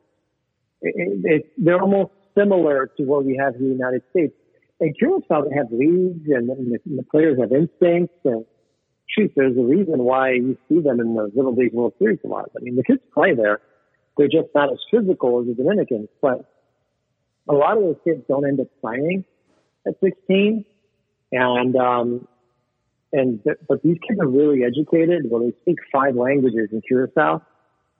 It, 0.83 1.21
it, 1.25 1.53
they're 1.59 1.81
almost 1.81 2.13
similar 2.37 2.91
to 2.97 3.03
what 3.05 3.25
we 3.25 3.37
have 3.37 3.55
in 3.57 3.69
the 3.69 3.75
United 3.75 4.03
States. 4.11 4.35
And 4.81 4.97
Curacao, 4.99 5.45
they 5.49 5.57
have 5.57 5.71
leagues 5.71 6.29
and, 6.29 6.49
the, 6.49 6.79
and 6.85 6.99
the 6.99 7.03
players 7.05 7.39
have 7.41 7.53
instincts 7.53 8.15
and 8.25 8.45
shoot, 9.17 9.33
there's 9.37 9.57
a 9.57 9.63
reason 9.63 9.99
why 9.99 10.33
you 10.33 10.57
see 10.69 10.81
them 10.81 11.01
in 11.01 11.15
the 11.15 11.31
Little 11.35 11.55
League 11.55 11.73
World 11.73 11.95
Series 11.99 12.19
a 12.25 12.29
lot. 12.29 12.51
I 12.57 12.61
mean, 12.63 12.77
the 12.77 12.85
kids 12.85 13.01
play 13.15 13.35
there. 13.35 13.61
They're 14.17 14.29
just 14.29 14.49
not 14.55 14.73
as 14.73 14.79
physical 14.91 15.41
as 15.41 15.47
the 15.47 15.55
Dominicans, 15.55 16.09
but 16.21 16.49
a 17.49 17.55
lot 17.55 17.77
of 17.77 17.83
those 17.83 17.97
kids 18.05 18.23
don't 18.29 18.47
end 18.47 18.61
up 18.61 18.69
playing 18.81 19.25
at 19.87 19.95
16. 20.03 20.65
And, 21.33 21.77
um, 21.77 22.29
and, 23.13 23.41
but 23.69 23.83
these 23.83 23.99
kids 24.07 24.21
are 24.21 24.29
really 24.29 24.65
educated. 24.65 25.31
Well, 25.31 25.43
they 25.43 25.53
speak 25.63 25.79
five 25.93 26.15
languages 26.15 26.69
in 26.73 26.83
Curacao. 26.87 27.43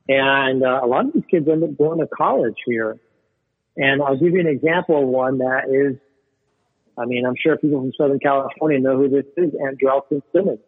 And 0.09 0.63
uh, 0.65 0.81
a 0.83 0.87
lot 0.87 1.07
of 1.07 1.13
these 1.15 1.25
kids 1.31 1.49
end 1.49 1.65
up 1.65 1.77
going 1.79 2.01
to 2.01 2.07
college 2.07 2.57
here. 2.67 2.99
And 3.77 4.03
I'll 4.03 4.19
give 4.19 4.33
you 4.33 4.41
an 4.41 4.47
example 4.47 5.03
of 5.03 5.09
one 5.09 5.39
that 5.39 5.69
is, 5.71 5.97
I 6.99 7.07
mean, 7.07 7.25
I'm 7.25 7.37
sure 7.43 7.57
people 7.57 7.81
from 7.81 7.93
Southern 7.97 8.19
California 8.19 8.81
know 8.81 8.99
who 8.99 9.09
this 9.09 9.25
is, 9.37 9.53
Andrelton 9.55 10.23
Simmons. 10.35 10.59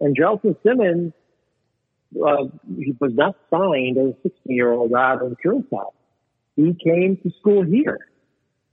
And 0.00 0.16
Andrelton 0.16 0.56
Simmons, 0.62 1.12
uh, 2.14 2.44
he 2.76 2.94
was 3.00 3.12
not 3.14 3.36
signed 3.50 3.98
as 3.98 4.14
a 4.14 4.28
16 4.28 4.56
year 4.56 4.72
old 4.72 4.92
out 4.92 5.22
of 5.22 5.36
Curacao. 5.40 5.92
He 6.56 6.74
came 6.74 7.16
to 7.22 7.30
school 7.40 7.64
here. 7.64 7.98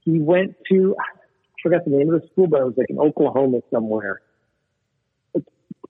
He 0.04 0.18
went 0.18 0.56
to, 0.70 0.96
I 0.98 1.04
forgot 1.62 1.84
the 1.84 1.90
name 1.90 2.12
of 2.12 2.20
the 2.20 2.28
school, 2.28 2.46
but 2.46 2.60
it 2.60 2.64
was 2.64 2.74
like 2.76 2.90
in 2.90 2.98
Oklahoma 2.98 3.60
somewhere. 3.70 4.20
I 5.36 5.40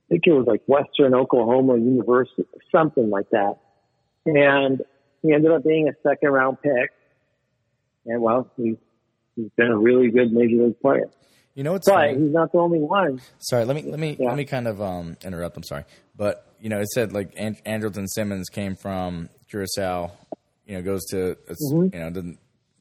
think 0.09 0.27
it 0.27 0.33
was 0.33 0.47
like 0.47 0.63
Western 0.67 1.15
Oklahoma 1.15 1.77
University, 1.77 2.45
something 2.71 3.09
like 3.09 3.31
that. 3.31 3.59
And 4.27 4.83
he 5.23 5.33
ended 5.33 5.51
up 5.51 5.65
being 5.65 5.89
a 5.89 5.93
second 6.03 6.31
round 6.31 6.61
pick. 6.63 6.91
And 8.05 8.21
well, 8.21 8.51
he's, 8.57 8.77
he's 9.37 9.51
been 9.57 9.69
a 9.69 9.79
really 9.79 10.11
good 10.11 10.33
major 10.33 10.65
league 10.65 10.81
player. 10.81 11.09
You 11.55 11.65
know, 11.65 11.75
it's 11.75 11.87
But 11.89 11.95
funny. 11.95 12.19
he's 12.19 12.33
not 12.33 12.51
the 12.53 12.59
only 12.59 12.79
one. 12.79 13.21
Sorry, 13.39 13.65
let 13.65 13.77
me 13.77 13.83
let 13.83 13.99
me 14.01 14.17
Yeah. 14.19 14.29
let 14.29 14.37
me 14.37 14.45
kind 14.45 14.67
of 14.67 14.81
um, 14.81 15.17
interrupt. 15.23 15.57
I'm 15.57 15.63
sorry, 15.63 15.85
but 16.17 16.47
you 16.61 16.69
know, 16.71 16.81
it 16.81 16.89
said 16.89 17.13
like 17.13 17.33
and- 17.37 17.63
Andrelton 17.65 18.07
Simmons 18.09 18.49
came 18.49 18.75
from 18.77 19.29
Curacao. 19.51 20.13
You 20.67 20.77
know, 20.77 20.83
goes 20.83 21.05
to 21.11 21.37
it's, 21.49 21.73
Mm-hmm. 21.73 21.95
you 21.95 22.11
know 22.11 22.35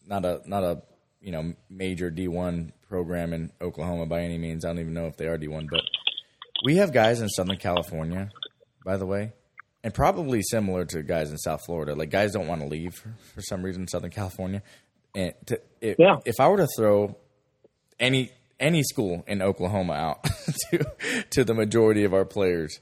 not 0.07 0.25
a 0.25 0.41
not 0.45 0.63
a 0.63 0.81
you 1.21 1.31
know 1.31 1.53
major 1.69 2.09
D1 2.11 2.71
program 2.87 3.33
in 3.33 3.51
Oklahoma 3.61 4.05
by 4.05 4.21
any 4.21 4.37
means. 4.37 4.63
I 4.63 4.69
don't 4.69 4.79
even 4.79 4.93
know 4.93 5.07
if 5.07 5.17
they 5.17 5.27
are 5.27 5.37
D1, 5.37 5.67
but 5.69 5.81
we 6.63 6.77
have 6.77 6.93
guys 6.93 7.19
in 7.21 7.27
Southern 7.29 7.57
California, 7.57 8.29
by 8.85 8.95
the 8.97 9.05
way, 9.05 9.33
and 9.83 9.93
probably 9.93 10.41
similar 10.43 10.85
to 10.85 11.01
guys 11.03 11.29
in 11.31 11.37
South 11.37 11.65
Florida. 11.65 11.93
Like 11.95 12.09
guys 12.09 12.31
don't 12.31 12.47
want 12.47 12.61
to 12.61 12.67
leave 12.67 12.93
for, 12.93 13.13
for 13.35 13.41
some 13.41 13.63
reason 13.63 13.81
in 13.83 13.87
Southern 13.87 14.11
California. 14.11 14.61
And 15.15 15.33
to, 15.47 15.59
if, 15.81 15.97
Yeah. 15.99 16.17
if 16.25 16.39
I 16.39 16.47
were 16.47 16.57
to 16.57 16.67
throw 16.77 17.15
any 17.99 18.31
any 18.61 18.83
school 18.83 19.23
in 19.27 19.41
Oklahoma 19.41 19.93
out 19.93 20.23
to 20.71 20.85
to 21.31 21.43
the 21.43 21.53
majority 21.53 22.03
of 22.05 22.13
our 22.13 22.25
players 22.25 22.79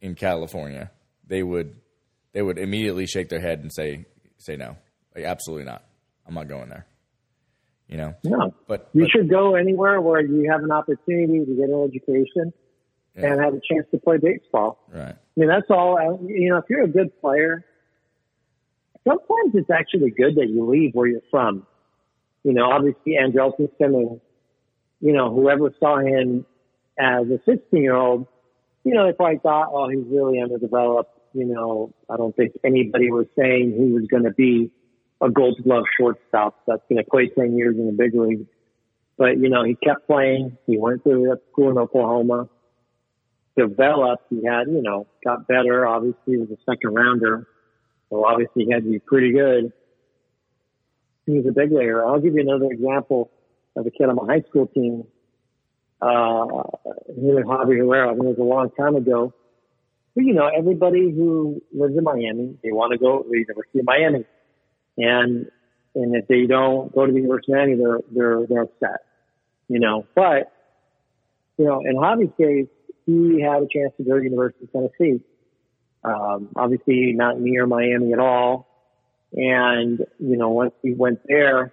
in 0.00 0.14
California, 0.14 0.90
they 1.26 1.42
would 1.42 1.74
they 2.32 2.42
would 2.42 2.58
immediately 2.58 3.06
shake 3.06 3.28
their 3.28 3.40
head 3.40 3.60
and 3.60 3.72
say 3.72 4.06
say 4.38 4.56
no, 4.56 4.76
like 5.14 5.24
absolutely 5.24 5.64
not. 5.64 5.82
I'm 6.26 6.34
not 6.34 6.48
going 6.48 6.68
there. 6.68 6.86
You 7.88 7.98
know, 7.98 8.14
No. 8.24 8.54
but, 8.66 8.88
You 8.94 9.02
but 9.02 9.10
should 9.10 9.28
go 9.28 9.54
anywhere 9.54 10.00
where 10.00 10.22
you 10.22 10.48
have 10.50 10.62
an 10.62 10.70
opportunity 10.70 11.44
to 11.44 11.54
get 11.56 11.68
an 11.68 11.84
education 11.92 12.52
and 13.14 13.38
have 13.40 13.52
a 13.52 13.60
chance 13.70 13.86
to 13.90 13.98
play 13.98 14.16
baseball. 14.16 14.78
right, 14.90 15.14
I 15.14 15.16
mean, 15.36 15.48
that's 15.48 15.66
all. 15.68 15.98
Uh, 15.98 16.16
you 16.26 16.48
know, 16.48 16.56
if 16.56 16.64
you're 16.70 16.84
a 16.84 16.88
good 16.88 17.10
player, 17.20 17.62
sometimes 19.06 19.54
it's 19.54 19.68
actually 19.68 20.10
good 20.10 20.36
that 20.36 20.48
you 20.48 20.64
leave 20.70 20.94
where 20.94 21.06
you're 21.06 21.20
from. 21.30 21.66
You 22.44 22.54
know, 22.54 22.70
obviously 22.70 23.18
Andrelton 23.20 23.68
Simmons, 23.78 24.20
you 25.02 25.12
know, 25.12 25.34
whoever 25.34 25.74
saw 25.80 25.98
him 25.98 26.46
as 26.98 27.26
a 27.26 27.38
16 27.44 27.82
year 27.82 27.94
old, 27.94 28.26
you 28.84 28.94
know, 28.94 29.04
they 29.04 29.12
probably 29.12 29.38
thought, 29.38 29.70
oh, 29.72 29.88
he's 29.88 30.06
really 30.08 30.40
underdeveloped. 30.40 31.18
You 31.34 31.46
know, 31.46 31.92
I 32.08 32.16
don't 32.16 32.34
think 32.34 32.52
anybody 32.64 33.10
was 33.10 33.26
saying 33.36 33.74
he 33.76 33.92
was 33.92 34.04
going 34.08 34.22
to 34.24 34.30
be 34.30 34.70
a 35.20 35.28
gold 35.28 35.60
glove 35.62 35.84
shortstop 35.98 36.60
that's 36.66 36.82
going 36.88 37.02
to 37.02 37.10
play 37.10 37.28
10 37.28 37.56
years 37.56 37.76
in 37.76 37.86
the 37.86 37.92
big 37.92 38.14
league. 38.14 38.46
But, 39.18 39.38
you 39.38 39.48
know, 39.48 39.64
he 39.64 39.74
kept 39.74 40.06
playing. 40.06 40.56
He 40.66 40.78
went 40.78 41.04
to 41.04 41.36
school 41.50 41.70
in 41.70 41.78
Oklahoma, 41.78 42.48
developed. 43.56 44.24
He 44.30 44.44
had, 44.44 44.68
you 44.68 44.82
know, 44.82 45.06
got 45.24 45.48
better. 45.48 45.86
Obviously, 45.86 46.18
he 46.26 46.36
was 46.36 46.50
a 46.50 46.58
second 46.70 46.94
rounder. 46.94 47.48
So 48.10 48.24
obviously 48.24 48.66
he 48.66 48.72
had 48.72 48.84
to 48.84 48.90
be 48.90 48.98
pretty 49.00 49.32
good. 49.32 49.72
He 51.26 51.32
was 51.32 51.46
a 51.46 51.52
big 51.52 51.72
leaguer. 51.72 52.04
I'll 52.06 52.20
give 52.20 52.34
you 52.34 52.40
another 52.40 52.70
example 52.70 53.30
of 53.76 53.86
a 53.86 53.90
kid 53.90 54.08
on 54.08 54.16
my 54.16 54.34
high 54.34 54.42
school 54.48 54.66
team. 54.66 55.04
Uh, 56.00 56.62
him 57.08 57.36
and 57.36 57.46
Javi 57.46 57.76
Herrera. 57.78 58.10
I 58.10 58.14
mean, 58.14 58.26
it 58.26 58.38
was 58.38 58.38
a 58.38 58.42
long 58.42 58.70
time 58.70 58.96
ago. 58.96 59.32
But, 60.14 60.24
you 60.24 60.34
know, 60.34 60.48
everybody 60.48 61.10
who 61.10 61.62
lives 61.72 61.96
in 61.96 62.04
Miami, 62.04 62.58
they 62.62 62.72
want 62.72 62.92
to 62.92 62.98
go 62.98 63.22
to 63.22 63.28
the 63.28 63.38
University 63.38 63.78
of 63.78 63.86
Miami. 63.86 64.24
And, 64.98 65.50
and 65.94 66.14
if 66.14 66.28
they 66.28 66.46
don't 66.46 66.92
go 66.94 67.06
to 67.06 67.12
the 67.12 67.20
University 67.20 67.52
of 67.52 67.58
Miami, 67.58 67.76
they're, 67.76 68.00
they're, 68.10 68.46
they're 68.46 68.62
upset, 68.62 69.06
you 69.68 69.78
know, 69.78 70.06
but, 70.14 70.52
you 71.56 71.64
know, 71.64 71.80
in 71.80 71.96
Javi's 71.96 72.32
case, 72.36 72.68
he 73.06 73.40
had 73.40 73.62
a 73.62 73.68
chance 73.72 73.92
to 73.96 74.04
go 74.04 74.14
to 74.14 74.18
the 74.18 74.24
University 74.24 74.64
of 74.64 74.72
Tennessee. 74.72 75.22
Um, 76.04 76.48
obviously 76.56 77.12
not 77.12 77.40
near 77.40 77.66
Miami 77.66 78.12
at 78.12 78.18
all. 78.18 78.66
And, 79.32 80.04
you 80.18 80.36
know, 80.36 80.50
once 80.50 80.72
he 80.82 80.92
went 80.92 81.20
there, 81.26 81.72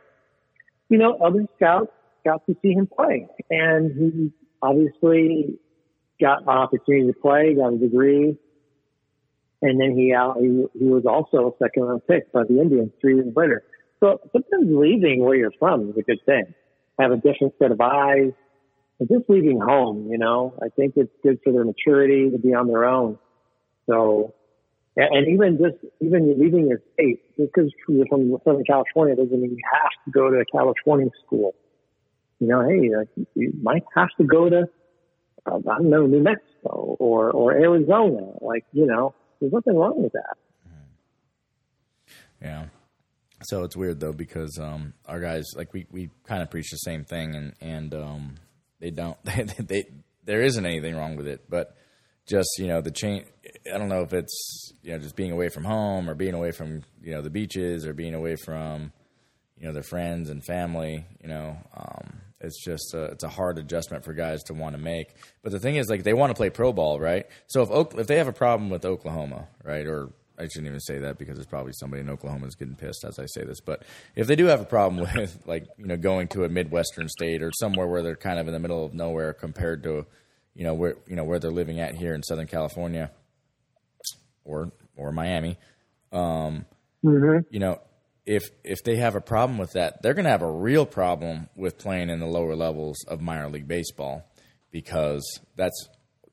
you 0.90 0.98
know, 0.98 1.18
other 1.18 1.46
scouts 1.56 1.92
got 2.26 2.46
to 2.48 2.56
see 2.62 2.74
him 2.74 2.88
play 2.88 3.28
and 3.50 3.92
he 3.98 4.32
obviously 4.62 5.58
got 6.20 6.42
an 6.42 6.50
opportunity 6.50 7.08
to 7.08 7.20
play, 7.20 7.56
got 7.56 7.74
a 7.74 7.78
degree. 7.78 8.38
And 9.62 9.80
then 9.80 9.98
he 9.98 10.14
out, 10.14 10.38
he, 10.40 10.66
he 10.78 10.86
was 10.86 11.04
also 11.06 11.50
a 11.50 11.64
second 11.64 11.84
round 11.84 12.02
pick 12.08 12.32
by 12.32 12.44
the 12.44 12.62
Indians 12.62 12.92
three 13.02 13.16
years 13.16 13.34
later. 13.36 13.64
So 14.00 14.20
sometimes 14.32 14.68
leaving 14.70 15.24
where 15.24 15.36
you're 15.36 15.52
from 15.60 15.90
is 15.90 15.98
a 15.98 16.02
good 16.02 16.20
thing. 16.26 16.54
Have 17.00 17.12
a 17.12 17.18
different 17.18 17.54
set 17.60 17.72
of 17.72 17.80
eyes. 17.82 18.32
And 19.00 19.08
just 19.08 19.30
leaving 19.30 19.60
home, 19.60 20.10
you 20.12 20.18
know, 20.18 20.54
I 20.62 20.68
think 20.70 20.94
it's 20.98 21.12
good 21.24 21.40
for 21.44 21.54
their 21.54 21.64
maturity 21.64 22.30
to 22.32 22.38
be 22.38 22.54
on 22.54 22.68
their 22.68 22.84
own. 22.84 23.18
So, 23.90 24.36
and 25.12 25.28
even 25.28 25.58
just, 25.58 25.84
even 26.02 26.40
leaving 26.40 26.68
your 26.68 26.82
state, 26.94 27.22
just 27.38 27.52
because 27.54 27.72
you're 27.88 28.06
from 28.08 28.36
Southern 28.44 28.64
California 28.64 29.16
doesn't 29.16 29.40
mean 29.40 29.52
you 29.52 29.58
have 29.74 29.92
to 30.06 30.12
go 30.12 30.30
to 30.30 30.40
a 30.40 30.46
California 30.46 31.10
school. 31.26 31.56
You 32.40 32.48
know, 32.48 32.68
hey, 32.68 32.96
like, 32.96 33.28
you 33.36 33.54
might 33.62 33.84
have 33.96 34.10
to 34.18 34.24
go 34.24 34.50
to, 34.50 34.64
uh, 35.46 35.56
I 35.56 35.78
don't 35.78 35.90
know, 35.90 36.06
New 36.06 36.22
Mexico 36.22 36.96
or, 37.00 37.32
or 37.32 37.52
Arizona. 37.54 38.32
Like, 38.42 38.66
you 38.72 38.86
know, 38.86 39.14
there's 39.40 39.54
nothing 39.54 39.76
wrong 39.76 40.02
with 40.02 40.14
that. 40.14 40.38
yeah. 42.42 42.66
So 43.44 43.64
it's 43.64 43.76
weird 43.76 44.00
though 44.00 44.12
because 44.12 44.60
um, 44.60 44.94
our 45.06 45.20
guys 45.20 45.46
like 45.56 45.74
we, 45.74 45.88
we 45.90 46.10
kind 46.26 46.42
of 46.42 46.52
preach 46.52 46.72
the 46.72 46.78
same 46.78 47.06
thing 47.06 47.36
and 47.36 47.54
and 47.62 47.94
um, 47.94 48.36
they 48.80 48.92
don't 48.92 49.18
they, 49.24 49.44
they 49.44 49.86
there 50.26 50.42
isn't 50.42 50.66
anything 50.66 50.96
wrong 50.96 51.16
with 51.16 51.28
it 51.28 51.46
but 51.50 51.76
just 52.30 52.50
you 52.58 52.68
know 52.68 52.82
the 52.82 52.92
change 52.92 53.26
I 53.74 53.78
don't 53.78 53.90
know 53.90 54.02
if 54.02 54.14
it's 54.14 54.74
you 54.84 54.92
know 54.92 55.00
just 55.00 55.16
being 55.16 55.32
away 55.32 55.50
from 55.50 55.64
home 55.66 56.10
or 56.10 56.16
being 56.16 56.34
away 56.34 56.52
from 56.52 56.84
you 57.02 57.12
know 57.12 57.22
the 57.22 57.30
beaches 57.30 57.86
or 57.86 57.94
being 57.94 58.14
away 58.14 58.36
from 58.36 58.92
you 59.58 59.68
know 59.68 59.74
their 59.74 59.84
friends 59.84 60.30
and 60.30 60.44
family 60.46 61.06
you 61.22 61.28
know 61.28 61.58
um, 61.76 62.22
it's 62.42 62.64
just 62.64 62.94
a, 62.94 63.06
it's 63.06 63.24
a 63.24 63.30
hard 63.30 63.58
adjustment 63.58 64.06
for 64.06 64.14
guys 64.14 64.44
to 64.44 64.54
want 64.54 64.76
to 64.76 64.82
make. 64.82 65.14
But 65.44 65.52
the 65.52 65.60
thing 65.60 65.76
is, 65.76 65.90
like 65.90 66.04
they 66.04 66.14
want 66.14 66.30
to 66.30 66.36
play 66.36 66.50
pro 66.50 66.72
ball, 66.72 67.00
right? 67.00 67.26
So 67.48 67.62
if 67.62 67.70
Oak, 67.70 67.96
if 67.98 68.08
they 68.08 68.18
have 68.18 68.28
a 68.28 68.34
problem 68.34 68.70
with 68.70 68.86
Oklahoma, 68.86 69.48
right, 69.64 69.86
or 69.86 70.10
I 70.38 70.44
shouldn't 70.44 70.68
even 70.68 70.80
say 70.80 71.00
that 71.00 71.18
because 71.18 71.36
there's 71.36 71.48
probably 71.48 71.74
somebody 71.74 72.02
in 72.02 72.10
Oklahoma 72.10 72.48
is 72.48 72.56
getting 72.56 72.76
pissed 72.76 73.04
as 73.04 73.20
I 73.20 73.26
say 73.26 73.44
this. 73.44 73.60
But 73.60 73.84
if 74.16 74.28
they 74.28 74.38
do 74.38 74.46
have 74.46 74.62
a 74.62 74.66
problem 74.66 75.06
with 75.16 75.38
like 75.46 75.68
you 75.78 75.88
know 75.88 75.98
going 75.98 76.30
to 76.30 76.46
a 76.46 76.50
midwestern 76.50 77.10
state 77.10 77.44
or 77.44 77.52
somewhere 77.60 77.88
where 77.88 78.02
they're 78.02 78.16
kind 78.16 78.40
of 78.40 78.48
in 78.48 78.54
the 78.54 78.60
middle 78.60 78.86
of 78.86 78.94
nowhere 78.94 79.34
compared 79.34 79.84
to 79.84 80.06
you 80.56 80.64
know 80.64 80.74
where 80.74 80.96
you 81.08 81.16
know 81.16 81.24
where 81.24 81.40
they're 81.40 81.52
living 81.52 81.80
at 81.80 81.96
here 81.96 82.14
in 82.14 82.24
Southern 82.24 82.48
California 82.48 83.12
or 84.44 84.72
or 84.96 85.12
Miami, 85.12 85.58
um, 86.12 86.66
Mm-hmm. 87.04 87.48
you 87.50 87.60
know 87.62 87.80
if 88.26 88.44
if 88.66 88.84
they 88.84 88.98
have 88.98 89.16
a 89.16 89.22
problem 89.22 89.58
with 89.58 89.72
that, 89.72 90.02
they're 90.02 90.14
going 90.14 90.26
to 90.26 90.32
have 90.32 90.42
a 90.42 90.52
real 90.52 90.86
problem 90.86 91.48
with 91.56 91.78
playing 91.78 92.10
in 92.10 92.20
the 92.20 92.26
lower 92.28 92.56
levels 92.56 92.98
of 93.08 93.22
minor 93.22 93.50
league 93.50 93.68
baseball 93.68 94.24
because 94.70 95.24
that's 95.56 95.88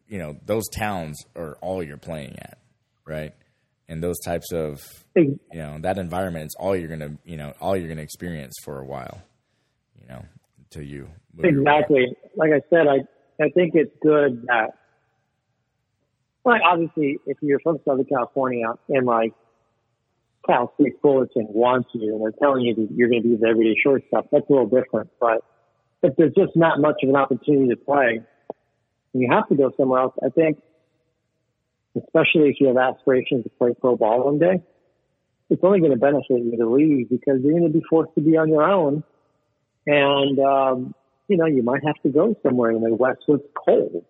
you 0.08 0.18
know 0.18 0.36
those 0.44 0.68
towns 0.68 1.16
are 1.36 1.56
all 1.62 1.82
you're 1.82 1.96
playing 1.96 2.36
at, 2.40 2.58
right? 3.06 3.32
And 3.88 4.02
those 4.02 4.18
types 4.24 4.52
of 4.52 4.82
you 5.14 5.38
know 5.54 5.78
that 5.82 5.98
environment 5.98 6.46
is 6.46 6.56
all 6.58 6.74
you're 6.74 6.88
gonna 6.88 7.16
you 7.24 7.36
know 7.36 7.54
all 7.60 7.76
you're 7.76 7.88
gonna 7.88 8.02
experience 8.02 8.56
for 8.64 8.80
a 8.80 8.84
while, 8.84 9.22
you 10.00 10.08
know, 10.08 10.24
until 10.58 10.82
you 10.82 11.08
move 11.32 11.44
your 11.52 11.62
way. 11.62 11.70
Exactly. 11.78 12.16
Like 12.34 12.50
I 12.52 12.60
said, 12.68 12.88
I 12.88 12.98
I 13.40 13.50
think 13.50 13.74
it's 13.74 13.92
good 14.02 14.46
that, 14.46 14.70
like 16.44 16.62
obviously, 16.64 17.18
if 17.26 17.38
you're 17.42 17.60
from 17.60 17.78
Southern 17.84 18.06
California 18.06 18.66
and 18.88 19.06
like 19.06 19.32
Cal 20.46 20.72
State 20.80 20.94
Fullerton 21.02 21.46
wants 21.50 21.90
you 21.92 22.14
and 22.14 22.22
they're 22.22 22.32
telling 22.40 22.62
you 22.62 22.74
that 22.74 22.88
you're 22.94 23.08
going 23.08 23.22
to 23.22 23.28
be 23.28 23.36
the 23.36 23.48
everyday 23.48 23.78
shortstop, 23.82 24.28
that's 24.30 24.48
a 24.48 24.52
little 24.52 24.68
different. 24.68 25.10
But 25.20 25.44
if 26.02 26.14
there's 26.16 26.34
just 26.34 26.56
not 26.56 26.80
much 26.80 27.02
of 27.02 27.08
an 27.08 27.16
opportunity 27.16 27.68
to 27.70 27.76
play, 27.76 28.20
and 29.12 29.22
you 29.22 29.28
have 29.30 29.48
to 29.48 29.54
go 29.54 29.72
somewhere 29.76 30.00
else, 30.00 30.14
I 30.24 30.28
think, 30.30 30.62
especially 31.96 32.50
if 32.50 32.56
you 32.60 32.68
have 32.68 32.76
aspirations 32.76 33.44
to 33.44 33.50
play 33.50 33.74
pro 33.78 33.96
ball 33.96 34.24
one 34.24 34.38
day, 34.38 34.62
it's 35.50 35.62
only 35.64 35.80
going 35.80 35.92
to 35.92 35.98
benefit 35.98 36.26
you 36.28 36.56
to 36.58 36.68
leave 36.68 37.08
because 37.08 37.40
you're 37.42 37.58
going 37.58 37.70
to 37.70 37.78
be 37.78 37.82
forced 37.88 38.14
to 38.14 38.20
be 38.20 38.36
on 38.36 38.48
your 38.48 38.62
own. 38.62 39.02
And, 39.86 40.38
um, 40.38 40.94
you 41.28 41.36
know, 41.36 41.46
you 41.46 41.62
might 41.62 41.84
have 41.84 41.96
to 42.02 42.08
go 42.08 42.36
somewhere 42.42 42.70
in 42.70 42.82
the 42.82 42.94
West 42.94 43.20
where 43.26 43.38
it's 43.38 43.48
cold, 43.54 44.04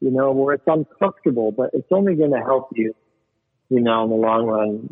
you 0.00 0.10
know, 0.10 0.32
where 0.32 0.54
it's 0.54 0.64
uncomfortable, 0.66 1.52
but 1.52 1.70
it's 1.72 1.88
only 1.90 2.14
going 2.14 2.32
to 2.32 2.38
help 2.38 2.70
you, 2.74 2.94
you 3.68 3.80
know, 3.80 4.04
in 4.04 4.10
the 4.10 4.16
long 4.16 4.46
run, 4.46 4.88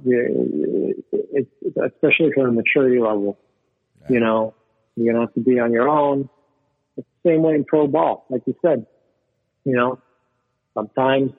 it's, 1.13 1.51
especially 1.77 2.33
from 2.35 2.49
a 2.49 2.53
maturity 2.53 3.01
level. 3.01 3.39
You 4.09 4.21
know, 4.21 4.55
you're 4.97 5.13
going 5.13 5.27
to 5.27 5.29
have 5.29 5.35
to 5.35 5.41
be 5.41 5.59
on 5.59 5.73
your 5.73 5.89
own. 5.89 6.29
It's 6.97 7.07
the 7.23 7.31
same 7.31 7.43
way 7.43 7.55
in 7.55 7.65
pro 7.65 7.87
ball, 7.87 8.27
like 8.29 8.43
you 8.47 8.55
said. 8.63 8.87
You 9.65 9.75
know, 9.75 9.99
sometimes 10.75 11.33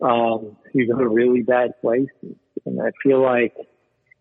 um, 0.00 0.56
you 0.72 0.92
go 0.92 0.98
to 0.98 1.08
really 1.08 1.42
bad 1.42 1.72
places, 1.80 2.36
and 2.64 2.80
I 2.80 2.90
feel 3.02 3.22
like 3.22 3.54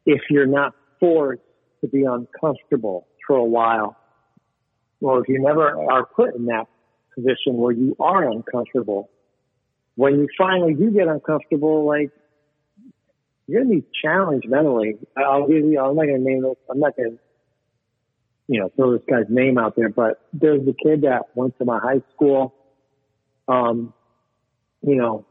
if 0.05 0.21
you're 0.29 0.47
not 0.47 0.73
forced 0.99 1.41
to 1.81 1.87
be 1.87 2.03
uncomfortable 2.03 3.07
for 3.25 3.37
a 3.37 3.43
while, 3.43 3.97
or 5.01 5.21
if 5.21 5.29
you 5.29 5.41
never 5.41 5.77
are 5.91 6.05
put 6.05 6.35
in 6.35 6.45
that 6.45 6.67
position 7.15 7.57
where 7.57 7.71
you 7.71 7.95
are 7.99 8.29
uncomfortable, 8.29 9.09
when 9.95 10.19
you 10.19 10.27
finally 10.37 10.73
do 10.73 10.91
get 10.91 11.07
uncomfortable, 11.07 11.85
like 11.85 12.11
you're 13.47 13.63
gonna 13.63 13.75
be 13.75 13.83
challenged 14.01 14.47
mentally. 14.47 14.97
I'll 15.17 15.47
give 15.47 15.65
you. 15.65 15.79
I'm 15.79 15.95
not 15.95 16.05
gonna 16.05 16.19
name 16.19 16.43
this. 16.43 16.55
I'm 16.69 16.79
not 16.79 16.95
gonna, 16.95 17.17
you 18.47 18.59
know, 18.59 18.71
throw 18.75 18.93
this 18.93 19.01
guy's 19.09 19.25
name 19.29 19.57
out 19.57 19.75
there. 19.75 19.89
But 19.89 20.21
there's 20.31 20.61
a 20.61 20.73
kid 20.73 21.01
that 21.01 21.35
went 21.35 21.57
to 21.57 21.65
my 21.65 21.79
high 21.79 22.01
school. 22.15 22.53
Um, 23.47 23.93
you 24.81 24.95
know, 24.95 25.25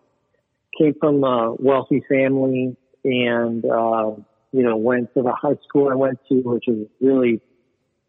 came 0.78 0.94
from 1.00 1.24
a 1.24 1.54
wealthy 1.54 2.02
family, 2.08 2.76
and 3.04 3.64
uh, 3.64 4.12
you 4.52 4.62
know, 4.62 4.76
went 4.76 5.14
to 5.14 5.22
the 5.22 5.32
high 5.32 5.56
school 5.66 5.88
I 5.90 5.94
went 5.94 6.18
to, 6.28 6.34
which 6.42 6.68
is 6.68 6.86
really 7.00 7.40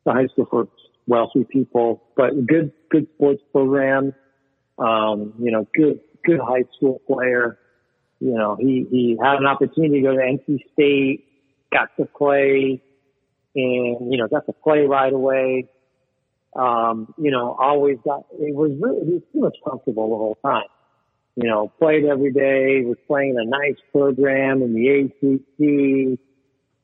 the 0.06 0.12
high 0.12 0.28
school 0.28 0.48
for 0.50 0.68
wealthy 1.12 1.44
people, 1.44 2.04
but 2.16 2.32
good, 2.48 2.72
good 2.90 3.08
sports 3.16 3.42
program. 3.52 4.14
Um, 4.78 5.34
you 5.40 5.52
know, 5.52 5.68
good, 5.76 6.00
good 6.26 6.40
high 6.40 6.64
school 6.78 7.02
player 7.06 7.60
you 8.22 8.34
know, 8.38 8.56
he, 8.56 8.86
he 8.90 9.18
had 9.22 9.38
an 9.38 9.48
opportunity 9.48 9.96
to 9.96 10.02
go 10.02 10.16
to 10.16 10.22
NC 10.22 10.60
State, 10.74 11.26
got 11.74 11.90
to 11.98 12.06
play 12.06 12.80
and, 13.56 14.14
you 14.14 14.18
know, 14.20 14.28
got 14.28 14.46
to 14.46 14.54
play 14.54 14.82
right 14.82 15.12
away. 15.12 15.68
Um, 16.56 17.16
you 17.18 17.32
know, 17.32 17.58
always 17.60 17.98
got, 18.06 18.26
it 18.34 18.54
was 18.54 18.72
really, 18.80 19.06
he 19.08 19.14
was 19.14 19.22
pretty 19.32 19.42
much 19.42 19.58
comfortable 19.68 20.10
the 20.10 20.16
whole 20.16 20.38
time. 20.46 20.70
You 21.36 21.50
know, 21.50 21.72
played 21.80 22.06
every 22.06 22.32
day, 22.32 22.86
was 22.86 22.98
playing 23.08 23.38
a 23.40 23.46
nice 23.46 23.78
program 23.92 24.62
in 24.62 24.76
the 24.76 24.88
ACC. 24.88 26.20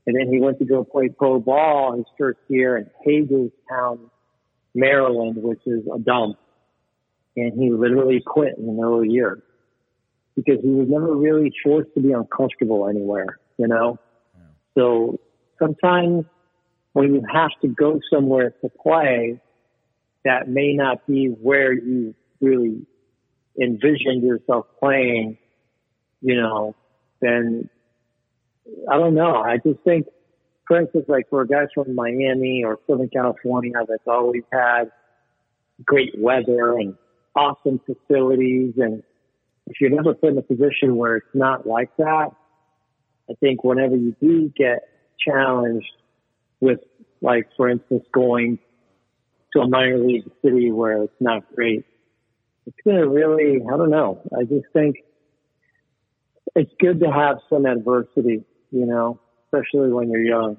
And 0.07 0.15
then 0.15 0.33
he 0.33 0.39
went 0.39 0.57
to 0.57 0.65
go 0.65 0.83
play 0.83 1.09
pro 1.09 1.39
ball 1.39 1.97
his 1.97 2.05
first 2.17 2.39
year 2.47 2.77
in 2.77 2.89
Hagerstown, 3.05 4.09
Maryland, 4.77 5.35
which 5.41 5.61
is 5.65 5.83
a 5.93 5.99
dump. 5.99 6.37
And 7.35 7.53
he 7.59 7.71
literally 7.71 8.21
quit 8.25 8.57
in 8.57 8.65
the 8.65 8.71
middle 8.71 8.95
of 8.95 9.01
the 9.03 9.11
year 9.11 9.43
because 10.35 10.59
he 10.63 10.69
was 10.69 10.87
never 10.87 11.15
really 11.15 11.51
forced 11.63 11.93
to 11.95 11.99
be 11.99 12.11
uncomfortable 12.11 12.87
anywhere, 12.87 13.39
you 13.57 13.67
know? 13.67 13.99
So 14.75 15.19
sometimes 15.59 16.25
when 16.93 17.13
you 17.13 17.23
have 17.31 17.49
to 17.61 17.67
go 17.67 17.99
somewhere 18.11 18.51
to 18.61 18.69
play 18.69 19.41
that 20.25 20.47
may 20.47 20.73
not 20.73 21.05
be 21.07 21.27
where 21.27 21.73
you 21.73 22.13
really 22.41 22.85
envisioned 23.59 24.23
yourself 24.23 24.65
playing, 24.79 25.37
you 26.21 26.35
know, 26.35 26.75
then 27.21 27.69
I 28.91 28.97
don't 28.97 29.15
know. 29.15 29.37
I 29.37 29.57
just 29.57 29.79
think, 29.85 30.07
for 30.67 30.79
instance, 30.79 31.05
like 31.07 31.29
for 31.29 31.45
guys 31.45 31.67
from 31.73 31.95
Miami 31.95 32.63
or 32.63 32.79
Southern 32.87 33.09
California 33.09 33.73
that's 33.87 34.07
always 34.07 34.43
had 34.51 34.91
great 35.85 36.13
weather 36.17 36.77
and 36.77 36.95
awesome 37.35 37.79
facilities 37.85 38.73
and 38.77 39.03
if 39.67 39.81
you're 39.81 39.89
never 39.89 40.13
put 40.13 40.29
in 40.29 40.37
a 40.37 40.41
position 40.41 40.95
where 40.95 41.17
it's 41.17 41.27
not 41.33 41.67
like 41.67 41.89
that, 41.97 42.29
I 43.29 43.33
think 43.39 43.63
whenever 43.63 43.95
you 43.95 44.15
do 44.21 44.51
get 44.55 44.79
challenged 45.19 45.91
with, 46.61 46.79
like, 47.21 47.49
for 47.57 47.69
instance, 47.69 48.05
going 48.13 48.59
to 49.53 49.59
a 49.59 49.67
minor 49.67 49.97
league 49.97 50.29
city 50.41 50.71
where 50.71 51.03
it's 51.03 51.13
not 51.19 51.43
great, 51.53 51.85
it's 52.65 52.77
going 52.85 52.97
to 52.97 53.07
really, 53.07 53.61
I 53.61 53.77
don't 53.77 53.89
know. 53.89 54.21
I 54.37 54.43
just 54.43 54.65
think 54.71 54.97
it's 56.55 56.71
good 56.79 57.01
to 57.01 57.11
have 57.11 57.37
some 57.49 57.65
adversity, 57.65 58.45
you 58.71 58.85
know, 58.85 59.19
especially 59.47 59.91
when 59.91 60.09
you're 60.09 60.23
young. 60.23 60.57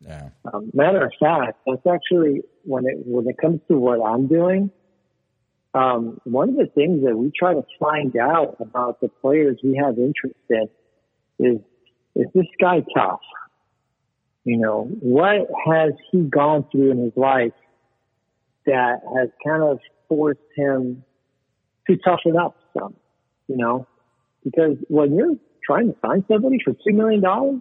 Yeah. 0.00 0.30
Um, 0.52 0.70
matter 0.74 1.04
of 1.04 1.12
fact, 1.20 1.58
that's 1.66 1.86
actually 1.86 2.42
when 2.64 2.86
it 2.86 3.06
when 3.06 3.28
it 3.28 3.36
comes 3.38 3.60
to 3.68 3.78
what 3.78 4.00
I'm 4.00 4.26
doing. 4.26 4.70
Um, 5.74 6.20
one 6.24 6.50
of 6.50 6.56
the 6.56 6.66
things 6.66 7.02
that 7.04 7.16
we 7.16 7.32
try 7.38 7.54
to 7.54 7.64
find 7.80 8.14
out 8.16 8.56
about 8.60 9.00
the 9.00 9.08
players 9.08 9.58
we 9.62 9.80
have 9.82 9.98
interest 9.98 10.36
in 10.50 10.68
is 11.38 11.60
is 12.14 12.26
this 12.34 12.46
guy 12.60 12.82
tough? 12.94 13.20
You 14.44 14.58
know, 14.58 14.88
what 15.00 15.48
has 15.66 15.92
he 16.10 16.22
gone 16.22 16.66
through 16.72 16.90
in 16.90 16.98
his 16.98 17.12
life 17.16 17.52
that 18.66 19.00
has 19.16 19.28
kind 19.46 19.62
of 19.62 19.78
forced 20.08 20.40
him 20.56 21.04
to 21.88 21.96
toughen 21.96 22.36
up 22.36 22.56
some? 22.76 22.96
You 23.46 23.56
know, 23.56 23.86
because 24.44 24.76
when 24.88 25.14
you're 25.14 25.36
trying 25.64 25.92
to 25.92 25.98
find 26.00 26.24
somebody 26.26 26.58
for 26.64 26.72
two 26.72 26.92
million 26.92 27.20
dollars 27.20 27.60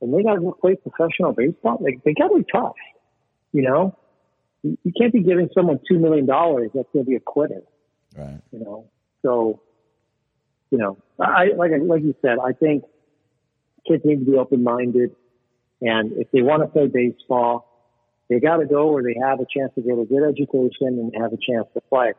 and 0.00 0.14
they 0.14 0.22
got 0.22 0.34
to 0.34 0.52
play 0.60 0.76
professional 0.76 1.32
baseball, 1.32 1.78
like 1.80 2.02
they 2.04 2.14
got 2.14 2.28
to 2.28 2.38
be 2.38 2.46
tough. 2.50 2.76
You 3.52 3.62
know, 3.62 3.96
you 4.62 4.92
can't 4.98 5.12
be 5.12 5.22
giving 5.22 5.48
someone 5.54 5.80
two 5.88 5.98
million 5.98 6.26
dollars 6.26 6.70
that's 6.74 6.88
going 6.92 7.04
to 7.04 7.08
be 7.08 7.16
a 7.16 7.20
quitter. 7.20 7.62
Right. 8.16 8.40
You 8.52 8.60
know, 8.60 8.86
so 9.22 9.60
you 10.70 10.78
know, 10.78 10.98
I 11.18 11.48
like 11.56 11.70
like 11.82 12.02
you 12.02 12.14
said, 12.22 12.38
I 12.44 12.52
think 12.52 12.84
kids 13.86 14.04
need 14.04 14.24
to 14.24 14.30
be 14.30 14.36
open 14.36 14.62
minded, 14.62 15.14
and 15.80 16.12
if 16.12 16.30
they 16.30 16.42
want 16.42 16.62
to 16.62 16.68
play 16.68 16.86
baseball, 16.86 17.68
they 18.28 18.40
got 18.40 18.58
to 18.58 18.66
go 18.66 18.92
where 18.92 19.02
they 19.02 19.16
have 19.20 19.40
a 19.40 19.46
chance 19.46 19.72
to 19.74 19.80
get 19.80 19.98
a 19.98 20.04
good 20.04 20.28
education 20.28 20.70
and 20.80 21.12
have 21.20 21.32
a 21.32 21.38
chance 21.38 21.66
to 21.74 21.80
play. 21.88 22.12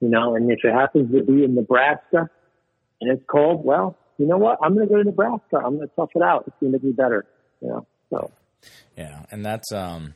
You 0.00 0.08
know, 0.08 0.34
and 0.34 0.50
if 0.50 0.60
it 0.64 0.72
happens 0.72 1.12
to 1.12 1.22
be 1.22 1.44
in 1.44 1.54
Nebraska 1.54 2.28
and 3.00 3.10
it's 3.10 3.22
cold, 3.26 3.64
well, 3.64 3.96
you 4.18 4.26
know 4.26 4.38
what? 4.38 4.58
I'm 4.62 4.74
going 4.74 4.86
to 4.88 4.92
go 4.94 4.98
to 4.98 5.04
Nebraska. 5.04 5.56
I'm 5.56 5.76
going 5.76 5.88
to 5.88 5.94
tough 5.96 6.10
it 6.14 6.22
out. 6.22 6.44
It's 6.46 6.56
going 6.60 6.72
to 6.72 6.78
be 6.78 6.92
better. 6.92 7.26
You 7.60 7.68
know, 7.68 7.86
so 8.10 8.30
Yeah, 8.96 9.24
and 9.30 9.44
that's 9.44 9.72
um, 9.72 10.14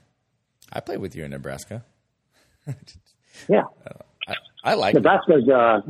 I 0.73 0.81
played 0.81 0.99
with 1.01 1.15
you 1.17 1.25
in 1.25 1.31
Nebraska. 1.31 1.85
yeah, 3.49 3.63
I, 4.29 4.35
I 4.65 4.75
like 4.75 4.95
it. 4.95 4.99
Nebraska's 4.99 5.49
uh, 5.49 5.81